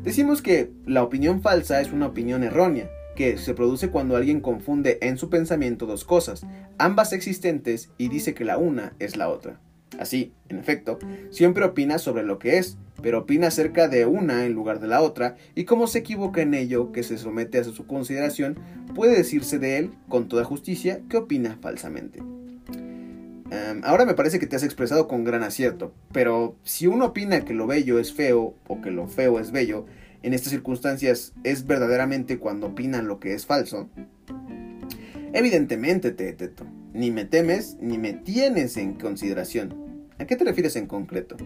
Decimos 0.03 0.43
que 0.43 0.71
la 0.85 1.03
opinión 1.03 1.43
falsa 1.43 1.81
es 1.81 1.91
una 1.91 2.07
opinión 2.07 2.45
errónea, 2.45 2.91
que 3.17 3.39
se 3.39 3.55
produce 3.55 3.89
cuando 3.89 4.15
alguien 4.15 4.41
confunde 4.41 4.99
en 5.01 5.17
su 5.17 5.31
pensamiento 5.31 5.87
dos 5.87 6.05
cosas, 6.05 6.47
ambas 6.79 7.13
existentes, 7.13 7.91
y 7.99 8.09
dice 8.09 8.35
que 8.35 8.45
la 8.45 8.59
una 8.59 8.93
es 8.99 9.17
la 9.17 9.31
otra. 9.31 9.59
Así, 9.99 10.33
en 10.49 10.59
efecto, 10.59 10.99
siempre 11.31 11.65
opina 11.65 11.99
sobre 11.99 12.23
lo 12.23 12.39
que 12.39 12.59
es, 12.59 12.77
pero 13.03 13.21
opina 13.21 13.49
acerca 13.49 13.89
de 13.89 14.05
una 14.05 14.45
en 14.45 14.53
lugar 14.53 14.81
de 14.81 14.89
la 14.89 15.01
otra, 15.01 15.37
y 15.55 15.65
como 15.65 15.87
se 15.87 16.01
equivoca 16.01 16.43
en 16.43 16.55
ello 16.55 16.93
que 16.93 17.03
se 17.03 17.17
somete 17.17 17.59
a 17.59 17.65
su 17.65 17.87
consideración, 17.87 18.59
puede 18.95 19.17
decirse 19.17 19.59
de 19.59 19.79
él, 19.79 19.91
con 20.09 20.29
toda 20.29 20.45
justicia, 20.45 21.01
que 21.09 21.17
opina 21.17 21.59
falsamente. 21.61 22.23
Em, 23.51 23.81
ahora 23.85 24.05
me 24.05 24.15
parece 24.15 24.39
que 24.39 24.47
te 24.47 24.57
has 24.57 24.63
expresado 24.63 25.07
con 25.07 25.25
gran 25.25 25.43
acierto, 25.43 25.93
pero 26.13 26.57
si 26.65 26.87
uno 26.87 27.07
opina 27.07 27.45
que 27.45 27.55
lo 27.55 27.67
bello 27.67 27.99
es 27.99 28.13
feo 28.13 28.55
o 28.67 28.81
que 28.81 28.91
lo 28.91 29.07
feo 29.07 29.39
es 29.39 29.53
bello, 29.53 29.87
en 30.23 30.35
estas 30.35 30.51
circunstancias 30.51 31.33
es 31.45 31.67
verdaderamente 31.67 32.39
cuando 32.39 32.69
opinan 32.69 33.07
lo 33.07 33.21
que 33.21 33.35
es 33.35 33.47
falso? 33.47 33.89
Evidentemente, 35.33 36.11
Teteto, 36.11 36.67
ni 36.93 37.11
me 37.11 37.25
temes 37.25 37.77
ni 37.81 37.99
me 37.99 38.15
tienes 38.15 38.77
en 38.77 38.95
consideración. 38.95 39.75
¿A 40.19 40.25
qué 40.25 40.35
te 40.35 40.45
refieres 40.45 40.77
en 40.77 40.87
concreto? 40.87 41.37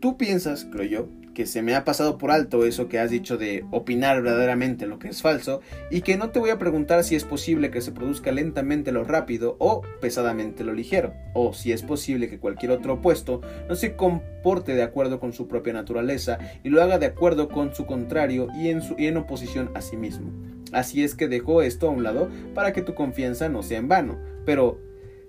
Tú 0.00 0.16
piensas, 0.18 0.66
creo 0.70 0.84
yo, 0.84 1.08
que 1.36 1.46
se 1.46 1.60
me 1.60 1.74
ha 1.74 1.84
pasado 1.84 2.16
por 2.16 2.30
alto 2.30 2.64
eso 2.64 2.88
que 2.88 2.98
has 2.98 3.10
dicho 3.10 3.36
de 3.36 3.66
opinar 3.70 4.22
verdaderamente 4.22 4.86
lo 4.86 4.98
que 4.98 5.08
es 5.08 5.20
falso 5.20 5.60
y 5.90 6.00
que 6.00 6.16
no 6.16 6.30
te 6.30 6.38
voy 6.38 6.48
a 6.48 6.58
preguntar 6.58 7.04
si 7.04 7.14
es 7.14 7.24
posible 7.24 7.70
que 7.70 7.82
se 7.82 7.92
produzca 7.92 8.32
lentamente 8.32 8.90
lo 8.90 9.04
rápido 9.04 9.56
o 9.58 9.82
pesadamente 10.00 10.64
lo 10.64 10.72
ligero, 10.72 11.12
o 11.34 11.52
si 11.52 11.72
es 11.72 11.82
posible 11.82 12.30
que 12.30 12.38
cualquier 12.38 12.72
otro 12.72 12.94
opuesto 12.94 13.42
no 13.68 13.74
se 13.74 13.96
comporte 13.96 14.74
de 14.74 14.82
acuerdo 14.82 15.20
con 15.20 15.34
su 15.34 15.46
propia 15.46 15.74
naturaleza 15.74 16.38
y 16.64 16.70
lo 16.70 16.82
haga 16.82 16.98
de 16.98 17.06
acuerdo 17.06 17.48
con 17.48 17.74
su 17.74 17.84
contrario 17.84 18.48
y 18.54 18.70
en, 18.70 18.80
su, 18.80 18.94
y 18.96 19.06
en 19.06 19.18
oposición 19.18 19.70
a 19.74 19.82
sí 19.82 19.98
mismo. 19.98 20.32
Así 20.72 21.04
es 21.04 21.14
que 21.14 21.28
dejo 21.28 21.60
esto 21.60 21.88
a 21.88 21.92
un 21.92 22.02
lado 22.02 22.30
para 22.54 22.72
que 22.72 22.82
tu 22.82 22.94
confianza 22.94 23.50
no 23.50 23.62
sea 23.62 23.78
en 23.78 23.88
vano, 23.88 24.18
pero 24.46 24.80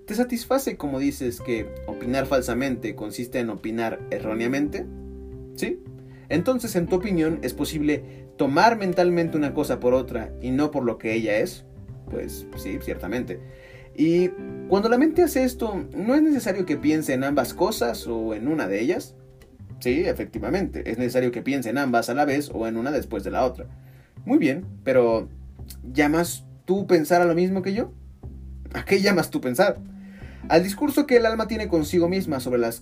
¿Te 0.08 0.14
satisface 0.14 0.78
como 0.78 0.98
dices 0.98 1.42
que 1.42 1.68
opinar 1.86 2.24
falsamente 2.24 2.94
consiste 2.94 3.40
en 3.40 3.50
opinar 3.50 4.00
erróneamente? 4.10 4.86
¿Sí? 5.54 5.82
Entonces, 6.30 6.76
en 6.76 6.86
tu 6.86 6.96
opinión, 6.96 7.40
¿es 7.42 7.52
posible 7.52 8.30
tomar 8.38 8.78
mentalmente 8.78 9.36
una 9.36 9.52
cosa 9.52 9.80
por 9.80 9.92
otra 9.92 10.32
y 10.40 10.50
no 10.50 10.70
por 10.70 10.84
lo 10.84 10.96
que 10.96 11.12
ella 11.12 11.40
es? 11.40 11.66
Pues 12.10 12.46
sí, 12.56 12.78
ciertamente. 12.80 13.38
Y 13.94 14.30
cuando 14.68 14.88
la 14.88 14.96
mente 14.96 15.22
hace 15.22 15.44
esto, 15.44 15.84
¿no 15.94 16.14
es 16.14 16.22
necesario 16.22 16.64
que 16.64 16.78
piense 16.78 17.12
en 17.12 17.22
ambas 17.22 17.52
cosas 17.52 18.06
o 18.06 18.32
en 18.32 18.48
una 18.48 18.66
de 18.66 18.80
ellas? 18.80 19.14
Sí, 19.80 20.04
efectivamente, 20.06 20.90
es 20.90 20.96
necesario 20.96 21.32
que 21.32 21.42
piense 21.42 21.68
en 21.68 21.76
ambas 21.76 22.08
a 22.08 22.14
la 22.14 22.24
vez 22.24 22.50
o 22.54 22.66
en 22.66 22.78
una 22.78 22.92
después 22.92 23.24
de 23.24 23.30
la 23.30 23.44
otra. 23.44 23.66
Muy 24.24 24.38
bien, 24.38 24.64
pero 24.84 25.28
¿llamas 25.92 26.46
tú 26.64 26.86
pensar 26.86 27.20
a 27.20 27.26
lo 27.26 27.34
mismo 27.34 27.60
que 27.60 27.74
yo? 27.74 27.92
¿A 28.72 28.86
qué 28.86 29.02
llamas 29.02 29.28
tú 29.28 29.42
pensar? 29.42 29.78
Al 30.48 30.62
discurso 30.62 31.06
que 31.06 31.18
el 31.18 31.26
alma 31.26 31.46
tiene 31.46 31.68
consigo 31.68 32.08
misma 32.08 32.40
sobre 32.40 32.58
las, 32.58 32.80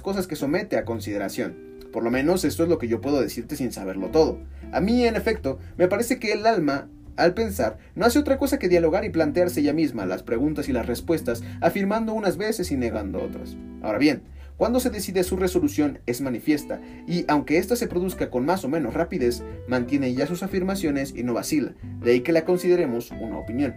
cosas 0.00 0.28
que 0.28 0.36
somete 0.36 0.76
a 0.76 0.84
consideración. 0.84 1.56
Por 1.92 2.04
lo 2.04 2.12
menos 2.12 2.44
esto 2.44 2.62
es 2.62 2.68
lo 2.68 2.78
que 2.78 2.86
yo 2.86 3.00
puedo 3.00 3.20
decirte 3.20 3.56
sin 3.56 3.72
saberlo 3.72 4.10
todo. 4.12 4.38
A 4.70 4.80
mí, 4.80 5.04
en 5.04 5.16
efecto, 5.16 5.58
me 5.76 5.88
parece 5.88 6.20
que 6.20 6.32
el 6.32 6.46
alma, 6.46 6.88
al 7.16 7.34
pensar, 7.34 7.78
no 7.96 8.06
hace 8.06 8.20
otra 8.20 8.38
cosa 8.38 8.60
que 8.60 8.68
dialogar 8.68 9.04
y 9.04 9.10
plantearse 9.10 9.58
ella 9.60 9.72
misma 9.72 10.06
las 10.06 10.22
preguntas 10.22 10.68
y 10.68 10.72
las 10.72 10.86
respuestas, 10.86 11.42
afirmando 11.60 12.12
unas 12.12 12.36
veces 12.36 12.70
y 12.70 12.76
negando 12.76 13.20
otras. 13.20 13.56
Ahora 13.82 13.98
bien, 13.98 14.22
cuando 14.56 14.78
se 14.78 14.90
decide 14.90 15.24
su 15.24 15.36
resolución 15.36 15.98
es 16.06 16.20
manifiesta, 16.20 16.80
y 17.08 17.24
aunque 17.26 17.58
ésta 17.58 17.74
se 17.74 17.88
produzca 17.88 18.30
con 18.30 18.44
más 18.46 18.64
o 18.64 18.68
menos 18.68 18.94
rapidez, 18.94 19.42
mantiene 19.66 20.14
ya 20.14 20.28
sus 20.28 20.44
afirmaciones 20.44 21.12
y 21.16 21.24
no 21.24 21.34
vacila, 21.34 21.74
de 22.00 22.12
ahí 22.12 22.20
que 22.20 22.30
la 22.30 22.44
consideremos 22.44 23.10
una 23.10 23.38
opinión. 23.38 23.74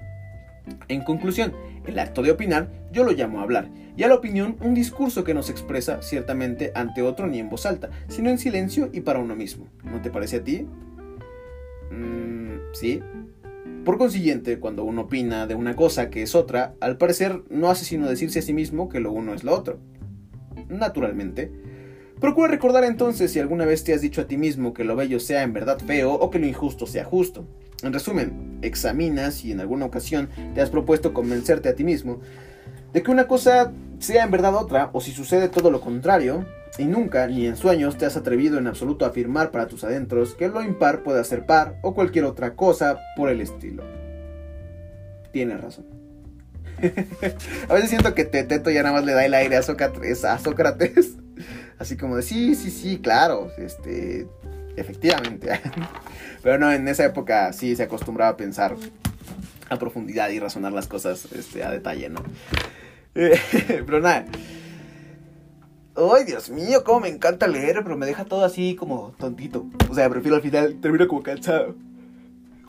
En 0.87 1.03
conclusión, 1.03 1.53
el 1.85 1.99
acto 1.99 2.21
de 2.21 2.31
opinar 2.31 2.71
yo 2.91 3.03
lo 3.03 3.11
llamo 3.11 3.41
hablar, 3.41 3.69
y 3.95 4.03
a 4.03 4.07
la 4.07 4.15
opinión 4.15 4.57
un 4.61 4.73
discurso 4.73 5.23
que 5.23 5.33
nos 5.33 5.49
expresa 5.49 6.01
ciertamente 6.01 6.71
ante 6.75 7.01
otro 7.01 7.27
ni 7.27 7.39
en 7.39 7.49
voz 7.49 7.65
alta, 7.65 7.89
sino 8.07 8.29
en 8.29 8.37
silencio 8.37 8.89
y 8.93 9.01
para 9.01 9.19
uno 9.19 9.35
mismo. 9.35 9.67
¿No 9.83 10.01
te 10.01 10.09
parece 10.09 10.37
a 10.37 10.43
ti? 10.43 10.67
Mm, 11.91 12.73
sí. 12.73 13.01
Por 13.85 13.97
consiguiente, 13.97 14.59
cuando 14.59 14.83
uno 14.83 15.01
opina 15.01 15.47
de 15.47 15.55
una 15.55 15.75
cosa 15.75 16.09
que 16.09 16.21
es 16.21 16.35
otra, 16.35 16.75
al 16.79 16.97
parecer 16.97 17.41
no 17.49 17.69
hace 17.69 17.85
sino 17.85 18.07
decirse 18.07 18.39
a 18.39 18.43
sí 18.43 18.53
mismo 18.53 18.89
que 18.89 18.99
lo 18.99 19.11
uno 19.11 19.33
es 19.33 19.43
lo 19.43 19.53
otro. 19.53 19.79
Naturalmente. 20.69 21.51
Procura 22.19 22.47
recordar 22.47 22.83
entonces 22.83 23.31
si 23.31 23.39
alguna 23.39 23.65
vez 23.65 23.83
te 23.83 23.95
has 23.95 24.01
dicho 24.01 24.21
a 24.21 24.27
ti 24.27 24.37
mismo 24.37 24.73
que 24.73 24.83
lo 24.83 24.95
bello 24.95 25.19
sea 25.19 25.41
en 25.41 25.53
verdad 25.53 25.79
feo 25.79 26.13
o 26.13 26.29
que 26.29 26.37
lo 26.37 26.45
injusto 26.45 26.85
sea 26.85 27.03
justo. 27.03 27.47
En 27.83 27.93
resumen, 27.93 28.59
examina 28.61 29.31
si 29.31 29.51
en 29.51 29.59
alguna 29.59 29.85
ocasión 29.85 30.29
te 30.53 30.61
has 30.61 30.69
propuesto 30.69 31.13
convencerte 31.13 31.69
a 31.69 31.75
ti 31.75 31.83
mismo 31.83 32.19
de 32.93 33.01
que 33.03 33.11
una 33.11 33.27
cosa 33.27 33.71
sea 33.99 34.23
en 34.23 34.31
verdad 34.31 34.55
otra 34.55 34.89
o 34.93 35.01
si 35.01 35.11
sucede 35.11 35.49
todo 35.49 35.71
lo 35.71 35.81
contrario, 35.81 36.45
y 36.77 36.85
nunca, 36.85 37.27
ni 37.27 37.47
en 37.47 37.57
sueños, 37.57 37.97
te 37.97 38.05
has 38.05 38.15
atrevido 38.15 38.57
en 38.57 38.67
absoluto 38.67 39.05
a 39.05 39.09
afirmar 39.09 39.51
para 39.51 39.67
tus 39.67 39.83
adentros 39.83 40.35
que 40.35 40.47
lo 40.47 40.61
impar 40.61 41.03
puede 41.03 41.23
ser 41.23 41.45
par 41.45 41.77
o 41.81 41.93
cualquier 41.93 42.25
otra 42.25 42.55
cosa 42.55 42.97
por 43.17 43.29
el 43.29 43.41
estilo. 43.41 43.83
Tienes 45.31 45.59
razón. 45.59 45.85
a 47.69 47.73
veces 47.73 47.89
siento 47.89 48.15
que 48.15 48.25
Teteto 48.25 48.69
ya 48.71 48.83
nada 48.83 48.95
más 48.95 49.05
le 49.05 49.13
da 49.13 49.25
el 49.25 49.33
aire 49.33 49.57
a 49.57 49.61
Sócrates, 49.61 50.23
a 50.23 50.39
Sócrates. 50.39 51.17
Así 51.77 51.97
como 51.97 52.15
de, 52.15 52.23
sí, 52.23 52.55
sí, 52.55 52.71
sí, 52.71 52.99
claro, 52.99 53.51
este, 53.57 54.27
efectivamente. 54.75 55.59
Pero 56.43 56.57
no, 56.57 56.71
en 56.71 56.87
esa 56.87 57.05
época 57.05 57.53
sí 57.53 57.75
se 57.75 57.83
acostumbraba 57.83 58.31
a 58.31 58.37
pensar 58.37 58.75
a 59.69 59.79
profundidad 59.79 60.29
y 60.29 60.39
razonar 60.39 60.73
las 60.73 60.87
cosas 60.87 61.31
este, 61.31 61.63
a 61.63 61.71
detalle, 61.71 62.09
¿no? 62.09 62.21
pero 63.13 63.99
nada. 64.01 64.25
Ay, 65.95 66.23
Dios 66.25 66.49
mío, 66.49 66.83
cómo 66.83 67.01
me 67.01 67.09
encanta 67.09 67.47
leer, 67.47 67.81
pero 67.83 67.97
me 67.97 68.05
deja 68.05 68.25
todo 68.25 68.43
así 68.43 68.75
como 68.75 69.13
tontito. 69.17 69.65
O 69.89 69.95
sea, 69.95 70.09
prefiero 70.09 70.35
al 70.35 70.41
final 70.41 70.79
termino 70.81 71.07
como 71.07 71.23
cansado. 71.23 71.75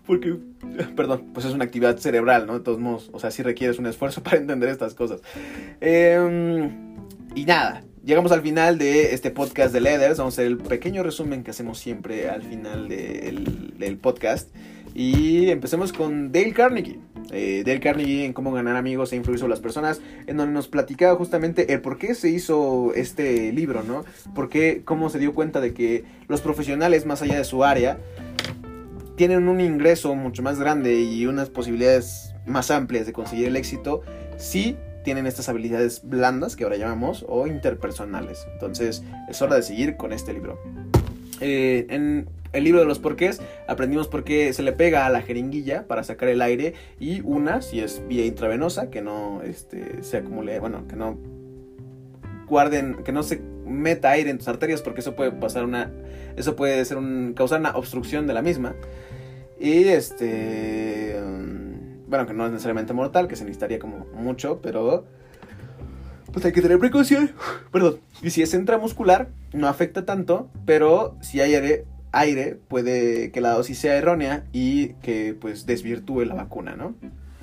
Porque, 0.06 0.36
perdón, 0.96 1.30
pues 1.32 1.46
es 1.46 1.54
una 1.54 1.64
actividad 1.64 1.96
cerebral, 1.98 2.46
¿no? 2.46 2.54
De 2.54 2.60
todos 2.60 2.80
modos, 2.80 3.10
o 3.12 3.20
sea, 3.20 3.30
sí 3.30 3.42
requieres 3.42 3.78
un 3.78 3.86
esfuerzo 3.86 4.22
para 4.24 4.36
entender 4.36 4.68
estas 4.68 4.94
cosas. 4.94 5.20
Em, 5.80 6.96
y 7.34 7.44
nada, 7.44 7.84
llegamos 8.04 8.32
al 8.32 8.42
final 8.42 8.78
de 8.78 9.14
este 9.14 9.30
podcast 9.30 9.72
de 9.72 9.80
Leathers. 9.80 10.18
Vamos 10.18 10.34
a 10.34 10.42
hacer 10.42 10.46
el 10.46 10.58
pequeño 10.58 11.02
resumen 11.02 11.44
que 11.44 11.50
hacemos 11.50 11.78
siempre 11.78 12.28
al 12.28 12.42
final 12.42 12.88
del 12.88 13.98
podcast. 14.00 14.48
Y 14.94 15.48
empecemos 15.50 15.92
con 15.92 16.32
Dale 16.32 16.52
Carnegie. 16.52 16.98
Eh, 17.30 17.62
Dale 17.64 17.80
Carnegie 17.80 18.26
en 18.26 18.32
cómo 18.34 18.52
ganar 18.52 18.76
amigos 18.76 19.12
e 19.12 19.16
influir 19.16 19.38
sobre 19.38 19.50
las 19.50 19.60
personas, 19.60 20.02
en 20.26 20.36
donde 20.36 20.52
nos 20.52 20.68
platicaba 20.68 21.16
justamente 21.16 21.72
el 21.72 21.80
por 21.80 21.96
qué 21.96 22.14
se 22.14 22.28
hizo 22.28 22.92
este 22.94 23.52
libro, 23.52 23.82
¿no? 23.84 24.04
Por 24.34 24.50
qué, 24.50 24.82
cómo 24.84 25.08
se 25.08 25.18
dio 25.18 25.32
cuenta 25.32 25.60
de 25.60 25.72
que 25.72 26.04
los 26.28 26.42
profesionales, 26.42 27.06
más 27.06 27.22
allá 27.22 27.38
de 27.38 27.44
su 27.44 27.64
área, 27.64 27.98
tienen 29.16 29.48
un 29.48 29.60
ingreso 29.60 30.14
mucho 30.14 30.42
más 30.42 30.58
grande 30.58 31.00
y 31.00 31.26
unas 31.26 31.48
posibilidades 31.48 32.34
más 32.44 32.70
amplias 32.70 33.06
de 33.06 33.12
conseguir 33.12 33.48
el 33.48 33.56
éxito 33.56 34.02
si 34.36 34.76
tienen 35.04 35.26
estas 35.26 35.48
habilidades 35.48 36.02
blandas 36.04 36.56
que 36.56 36.64
ahora 36.64 36.76
llamamos 36.76 37.24
o 37.28 37.46
interpersonales. 37.46 38.46
Entonces 38.52 39.02
es 39.28 39.42
hora 39.42 39.56
de 39.56 39.62
seguir 39.62 39.96
con 39.96 40.12
este 40.12 40.32
libro. 40.32 40.58
Eh, 41.40 41.86
en 41.90 42.28
el 42.52 42.64
libro 42.64 42.80
de 42.80 42.86
los 42.86 42.98
porqués 42.98 43.40
aprendimos 43.66 44.08
por 44.08 44.24
qué 44.24 44.52
se 44.52 44.62
le 44.62 44.72
pega 44.72 45.06
a 45.06 45.10
la 45.10 45.22
jeringuilla 45.22 45.86
para 45.86 46.04
sacar 46.04 46.28
el 46.28 46.42
aire 46.42 46.74
y 47.00 47.20
una, 47.22 47.62
si 47.62 47.80
es 47.80 48.02
vía 48.06 48.24
intravenosa, 48.26 48.90
que 48.90 49.02
no 49.02 49.42
este, 49.42 50.02
se 50.02 50.18
acumule, 50.18 50.60
bueno, 50.60 50.86
que 50.86 50.96
no 50.96 51.18
guarden, 52.46 53.02
que 53.04 53.12
no 53.12 53.22
se 53.22 53.40
meta 53.66 54.10
aire 54.10 54.30
en 54.30 54.38
tus 54.38 54.48
arterias 54.48 54.82
porque 54.82 55.00
eso 55.00 55.16
puede 55.16 55.32
pasar 55.32 55.64
una, 55.64 55.90
eso 56.36 56.54
puede 56.54 56.84
ser 56.84 56.98
un, 56.98 57.32
causar 57.34 57.60
una 57.60 57.76
obstrucción 57.76 58.26
de 58.26 58.34
la 58.34 58.42
misma. 58.42 58.74
Y 59.58 59.84
este, 59.84 61.16
bueno, 62.12 62.26
que 62.26 62.34
no 62.34 62.44
es 62.44 62.52
necesariamente 62.52 62.92
mortal, 62.92 63.26
que 63.26 63.36
se 63.36 63.44
necesitaría 63.44 63.78
como 63.78 64.04
mucho, 64.12 64.60
pero 64.60 65.06
pues 66.30 66.44
hay 66.44 66.52
que 66.52 66.60
tener 66.60 66.78
precaución. 66.78 67.30
Perdón. 67.72 68.00
Y 68.20 68.28
si 68.28 68.42
es 68.42 68.52
intramuscular, 68.52 69.30
no 69.54 69.66
afecta 69.66 70.04
tanto, 70.04 70.50
pero 70.66 71.16
si 71.22 71.40
hay 71.40 71.54
aire, 72.12 72.58
puede 72.68 73.30
que 73.30 73.40
la 73.40 73.52
dosis 73.52 73.78
sea 73.78 73.96
errónea 73.96 74.44
y 74.52 74.88
que 75.00 75.34
pues 75.40 75.64
desvirtúe 75.64 76.26
la 76.26 76.34
vacuna, 76.34 76.76
¿no? 76.76 76.94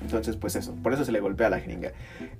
Entonces, 0.02 0.36
pues 0.36 0.54
eso, 0.54 0.72
por 0.84 0.92
eso 0.92 1.04
se 1.04 1.10
le 1.10 1.18
golpea 1.18 1.50
la 1.50 1.58
jeringa. 1.58 1.90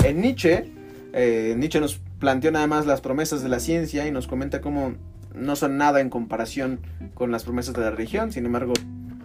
En 0.04 0.20
Nietzsche, 0.20 0.70
eh, 1.12 1.56
Nietzsche 1.58 1.80
nos 1.80 2.00
planteó 2.20 2.52
nada 2.52 2.68
más 2.68 2.86
las 2.86 3.00
promesas 3.00 3.42
de 3.42 3.48
la 3.48 3.58
ciencia 3.58 4.06
y 4.06 4.12
nos 4.12 4.28
comenta 4.28 4.60
cómo 4.60 4.94
no 5.34 5.56
son 5.56 5.78
nada 5.78 6.00
en 6.00 6.10
comparación 6.10 6.78
con 7.14 7.32
las 7.32 7.42
promesas 7.42 7.74
de 7.74 7.80
la 7.80 7.90
religión, 7.90 8.30
sin 8.30 8.46
embargo, 8.46 8.72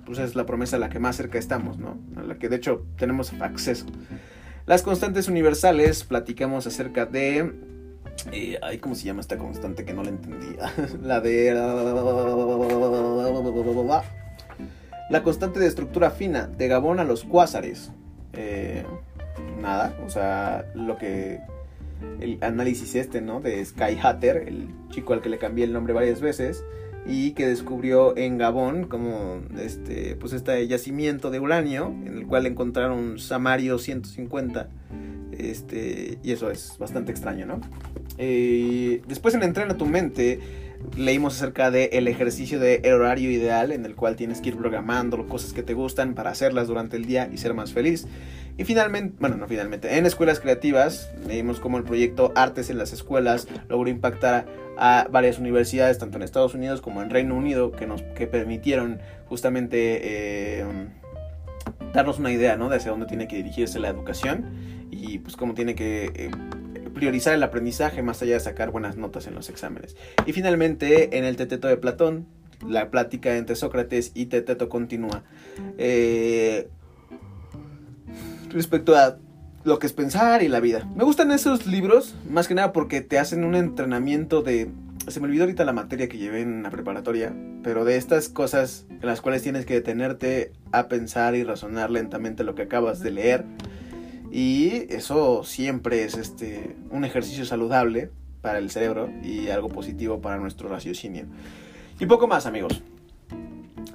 pues 0.06 0.20
es 0.20 0.36
la 0.36 0.46
promesa 0.46 0.76
a 0.78 0.80
la 0.80 0.90
que 0.90 1.00
más 1.00 1.16
cerca 1.16 1.38
estamos, 1.38 1.78
¿no? 1.78 1.98
A 2.16 2.24
la 2.24 2.38
que 2.38 2.50
de 2.50 2.58
hecho 2.58 2.86
tenemos 2.98 3.34
acceso. 3.40 3.86
Las 4.66 4.82
constantes 4.82 5.28
universales, 5.28 6.04
platicamos 6.04 6.68
acerca 6.68 7.06
de 7.06 7.54
eh, 8.32 8.58
ay, 8.62 8.80
¿cómo 8.80 8.96
se 8.96 9.06
llama 9.06 9.22
esta 9.22 9.38
constante 9.38 9.86
que 9.86 9.94
no 9.94 10.04
la 10.04 10.10
entendía? 10.10 10.72
la 11.04 11.22
de... 11.22 11.54
La 15.10 15.22
constante 15.22 15.60
de 15.60 15.68
estructura 15.68 16.10
fina, 16.10 16.48
de 16.48 16.68
Gabón 16.68 17.00
a 17.00 17.04
los 17.04 17.24
cuásares. 17.24 17.92
Eh, 18.34 18.84
nada, 19.62 19.96
o 20.06 20.10
sea, 20.10 20.66
lo 20.74 20.98
que... 20.98 21.40
El 22.20 22.40
análisis 22.42 22.96
este, 22.96 23.22
¿no? 23.22 23.40
De 23.40 23.64
Sky 23.64 23.98
Hatter, 24.02 24.46
el 24.48 24.70
chico 24.90 25.14
al 25.14 25.22
que 25.22 25.30
le 25.30 25.38
cambié 25.38 25.64
el 25.66 25.74
nombre 25.74 25.94
varias 25.94 26.22
veces 26.22 26.64
y 27.06 27.32
que 27.32 27.48
descubrió 27.48 28.18
en 28.18 28.38
Gabón 28.38 28.86
como 28.86 29.42
este 29.60 30.16
pues 30.16 30.34
este 30.34 30.68
yacimiento 30.68 31.30
de 31.30 31.40
uranio 31.40 31.94
en 32.06 32.18
el 32.18 32.26
cual 32.26 32.46
encontraron 32.46 33.20
samario 33.20 33.78
150 33.78 34.70
este 35.38 36.18
y 36.24 36.32
eso 36.32 36.50
es 36.50 36.78
bastante 36.80 37.12
extraño 37.12 37.46
no 37.46 37.62
eh, 38.18 39.02
después 39.08 39.36
en 39.36 39.44
Entrena 39.44 39.78
tu 39.78 39.86
mente 39.86 40.40
leímos 40.98 41.36
acerca 41.36 41.72
del 41.72 41.90
el 41.92 42.08
ejercicio 42.08 42.60
de 42.60 42.82
horario 42.94 43.32
ideal 43.32 43.72
en 43.72 43.86
el 43.86 43.96
cual 43.96 44.16
tienes 44.16 44.42
que 44.42 44.50
ir 44.50 44.58
programando 44.58 45.28
cosas 45.28 45.54
que 45.54 45.64
te 45.64 45.74
gustan 45.74 46.14
para 46.14 46.32
hacerlas 46.32 46.68
durante 46.68 46.98
el 46.98 47.06
día 47.06 47.30
y 47.32 47.38
ser 47.38 47.54
más 47.54 47.74
feliz. 47.74 48.08
Y 48.58 48.64
finalmente, 48.64 49.16
bueno, 49.20 49.36
no 49.36 49.48
finalmente, 49.48 49.98
en 49.98 50.06
escuelas 50.06 50.40
creativas 50.40 51.12
leímos 51.28 51.60
cómo 51.60 51.78
el 51.78 51.84
proyecto 51.84 52.32
Artes 52.36 52.70
en 52.70 52.78
las 52.78 52.94
Escuelas 52.94 53.48
logró 53.68 53.90
impactar 53.90 54.46
a 54.78 55.08
varias 55.12 55.40
universidades, 55.40 55.98
tanto 55.98 56.18
en 56.18 56.24
Estados 56.24 56.54
Unidos 56.54 56.82
como 56.82 57.02
en 57.02 57.10
Reino 57.10 57.36
Unido, 57.36 57.72
que 57.72 57.86
nos 57.86 58.02
que 58.02 58.28
permitieron 58.28 59.00
justamente 59.28 60.60
eh, 60.60 60.66
darnos 61.94 62.20
una 62.20 62.32
idea 62.32 62.56
¿no? 62.56 62.70
de 62.70 62.78
hacia 62.78 62.92
dónde 62.92 63.08
tiene 63.08 63.28
que 63.28 63.38
dirigirse 63.38 63.80
la 63.80 63.90
educación 63.90 64.46
y 64.90 65.20
pues 65.20 65.36
cómo 65.36 65.54
tiene 65.54 65.76
que... 65.76 66.12
Eh, 66.16 66.32
priorizar 66.94 67.34
el 67.34 67.44
aprendizaje 67.44 68.02
más 68.02 68.22
allá 68.22 68.36
de 68.36 68.40
sacar 68.40 68.72
buenas 68.72 68.96
notas 68.96 69.28
en 69.28 69.36
los 69.36 69.50
exámenes. 69.50 69.98
Y 70.26 70.32
finalmente, 70.32 71.18
en 71.18 71.26
el 71.26 71.36
Teteto 71.36 71.68
de 71.68 71.76
Platón, 71.76 72.26
la 72.66 72.90
plática 72.90 73.36
entre 73.36 73.56
Sócrates 73.56 74.12
y 74.16 74.28
Teteto 74.28 74.70
continúa. 74.70 75.24
Eh, 75.78 76.70
respecto 78.56 78.96
a 78.96 79.18
lo 79.64 79.78
que 79.78 79.86
es 79.86 79.94
pensar 79.94 80.42
y 80.42 80.48
la 80.48 80.60
vida. 80.60 80.88
Me 80.96 81.04
gustan 81.04 81.32
esos 81.32 81.68
libros, 81.68 82.16
más 82.30 82.48
que 82.48 82.56
nada 82.56 82.74
porque 82.74 83.02
te 83.02 83.20
hacen 83.20 83.44
un 83.44 83.56
entrenamiento 83.56 84.42
de... 84.42 84.72
Se 85.08 85.20
me 85.20 85.28
olvidó 85.28 85.44
ahorita 85.44 85.66
la 85.66 85.74
materia 85.74 86.10
que 86.10 86.18
llevé 86.18 86.42
en 86.42 86.64
la 86.64 86.72
preparatoria, 86.72 87.36
pero 87.62 87.86
de 87.86 87.98
estas 87.98 88.30
cosas 88.30 88.88
en 88.90 89.06
las 89.06 89.22
cuales 89.22 89.44
tienes 89.44 89.68
que 89.68 89.76
detenerte 89.76 90.52
a 90.72 90.88
pensar 90.88 91.36
y 91.36 91.44
razonar 91.44 91.92
lentamente 91.92 92.44
lo 92.44 92.56
que 92.56 92.64
acabas 92.64 93.02
de 93.02 93.12
leer 93.12 93.46
y 94.36 94.94
eso 94.94 95.46
siempre 95.46 96.04
es 96.04 96.16
este, 96.18 96.76
un 96.90 97.06
ejercicio 97.06 97.46
saludable 97.46 98.10
para 98.42 98.58
el 98.58 98.70
cerebro 98.70 99.10
y 99.24 99.48
algo 99.48 99.70
positivo 99.70 100.20
para 100.20 100.36
nuestro 100.36 100.68
raciocinio. 100.68 101.26
Y 102.02 102.06
poco 102.06 102.28
más, 102.28 102.46
amigos. 102.46 102.84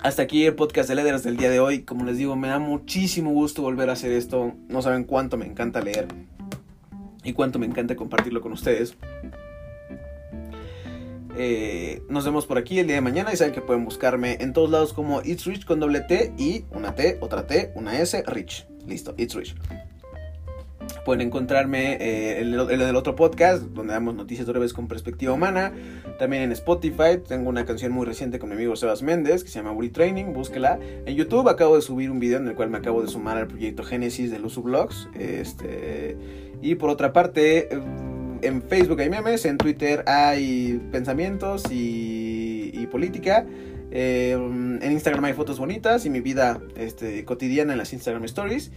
Hasta 0.03 0.23
aquí 0.23 0.47
el 0.47 0.55
podcast 0.55 0.89
de 0.89 0.95
Leaders 0.95 1.25
del 1.25 1.37
día 1.37 1.51
de 1.51 1.61
hoy. 1.61 1.83
Como 1.83 2.07
les 2.07 2.17
digo, 2.17 2.35
me 2.35 2.49
da 2.49 2.59
muchísimo 2.59 3.33
gusto 3.33 3.61
volver 3.61 3.91
a 3.91 3.93
hacer 3.93 4.13
esto. 4.13 4.55
No 4.69 4.81
saben 4.81 5.05
cuánto 5.05 5.37
me 5.37 5.45
encanta 5.45 5.83
leer 5.83 6.09
y 7.23 7.35
cuánto 7.35 7.59
me 7.59 7.67
encanta 7.67 7.97
compartirlo 7.97 8.41
con 8.41 8.53
ustedes. 8.53 8.97
Eh, 11.37 12.03
nos 12.09 12.25
vemos 12.25 12.47
por 12.47 12.57
aquí 12.57 12.79
el 12.79 12.87
día 12.87 12.97
de 12.97 13.03
mañana 13.03 13.31
y 13.33 13.37
saben 13.37 13.53
que 13.53 13.61
pueden 13.61 13.85
buscarme 13.85 14.39
en 14.41 14.55
todos 14.55 14.71
lados 14.71 14.95
como 14.95 15.21
It's 15.23 15.45
Rich 15.45 15.67
con 15.67 15.81
doble 15.81 16.01
T 16.01 16.33
y 16.39 16.65
una 16.71 16.95
T, 16.95 17.19
otra 17.21 17.47
T, 17.47 17.73
una 17.75 18.01
S, 18.01 18.23
Rich. 18.27 18.67
Listo, 18.87 19.15
It's 19.19 19.35
Rich. 19.35 19.55
Pueden 21.05 21.27
encontrarme 21.27 21.95
eh, 21.95 22.41
en, 22.41 22.55
el, 22.55 22.97
otro 22.97 23.17
podcast, 23.17 23.63
donde 23.63 23.93
damos 23.93 24.15
noticias 24.15 24.47
breves 24.47 24.73
con 24.73 24.89
perspectiva 24.89 25.33
humana. 25.33 25.73
También 26.19 26.43
en 26.43 26.53
Spotify, 26.53 27.19
tengo 27.27 27.49
una 27.49 27.65
canción 27.65 27.93
muy 27.93 28.07
reciente 28.07 28.39
con 28.39 28.49
mi 28.49 28.55
amigo 28.57 28.77
Sebas 28.77 29.03
Méndez, 29.03 29.45
que 29.45 29.51
se 29.51 29.59
llama 29.59 29.73
Buri 29.73 29.91
Training, 29.91 30.33
búsquela. 30.33 30.79
En 31.07 31.15
YouTube 31.15 31.49
acabo 31.49 31.77
de 31.77 31.83
subir 31.83 32.11
un 32.11 32.21
video 32.21 32.39
en 32.39 32.49
el 32.49 32.55
cual 32.55 32.71
me 32.71 32.79
acabo 32.79 33.03
de 33.03 33.09
sumar 33.09 33.37
al 33.37 33.47
proyecto 33.47 33.83
Génesis 33.83 34.31
de 34.31 34.39
Luzu 34.39 34.63
Vlogs. 34.63 35.09
Este, 35.19 36.17
y 36.63 36.75
por 36.75 36.91
otra 36.91 37.13
parte, 37.13 37.69
en 38.43 38.63
Facebook 38.63 39.01
hay 39.01 39.11
memes, 39.11 39.45
en 39.45 39.59
Twitter 39.59 40.05
hay 40.07 40.81
pensamientos 40.91 41.71
y, 41.71 42.71
y 42.75 42.87
política. 42.87 43.47
Eh, 43.91 44.33
en 44.33 44.93
Instagram 44.93 45.25
hay 45.25 45.33
fotos 45.33 45.59
bonitas 45.59 46.07
y 46.07 46.11
mi 46.11 46.21
vida 46.21 46.61
este, 46.77 47.25
cotidiana 47.25 47.73
en 47.73 47.79
las 47.79 47.93
Instagram 47.93 48.25
Stories. 48.25 48.71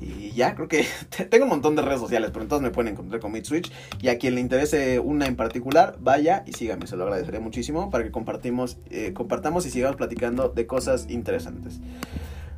Y 0.00 0.32
ya, 0.32 0.54
creo 0.54 0.68
que 0.68 0.84
tengo 1.30 1.44
un 1.44 1.50
montón 1.50 1.76
de 1.76 1.82
redes 1.82 2.00
sociales, 2.00 2.30
pero 2.32 2.42
entonces 2.42 2.62
me 2.62 2.70
pueden 2.70 2.92
encontrar 2.92 3.20
con 3.20 3.32
Switch 3.44 3.70
Y 4.00 4.08
a 4.08 4.18
quien 4.18 4.34
le 4.34 4.40
interese 4.40 4.98
una 4.98 5.26
en 5.26 5.36
particular, 5.36 5.96
vaya 6.00 6.44
y 6.46 6.52
síganme, 6.52 6.86
se 6.86 6.96
lo 6.96 7.04
agradeceré 7.04 7.40
muchísimo 7.40 7.90
para 7.90 8.04
que 8.04 8.10
compartimos, 8.10 8.78
eh, 8.90 9.12
compartamos 9.12 9.66
y 9.66 9.70
sigamos 9.70 9.96
platicando 9.96 10.48
de 10.48 10.66
cosas 10.66 11.06
interesantes. 11.08 11.80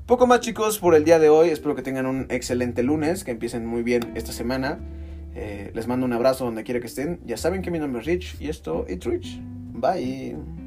Poco 0.06 0.26
más 0.26 0.40
chicos 0.40 0.78
por 0.78 0.94
el 0.94 1.04
día 1.04 1.18
de 1.18 1.30
hoy, 1.30 1.48
espero 1.48 1.74
que 1.74 1.82
tengan 1.82 2.06
un 2.06 2.26
excelente 2.28 2.82
lunes, 2.82 3.24
que 3.24 3.30
empiecen 3.30 3.64
muy 3.64 3.82
bien 3.82 4.12
esta 4.14 4.32
semana. 4.32 4.78
Eh, 5.34 5.72
les 5.74 5.88
mando 5.88 6.06
un 6.06 6.12
abrazo 6.12 6.44
donde 6.44 6.62
quiera 6.62 6.80
que 6.80 6.86
estén. 6.86 7.20
Ya 7.24 7.36
saben 7.36 7.62
que 7.62 7.70
mi 7.70 7.78
nombre 7.78 8.00
es 8.00 8.06
Rich 8.06 8.36
y 8.38 8.48
esto, 8.48 8.84
It's 8.88 9.04
Rich. 9.06 9.40
Bye. 9.72 10.63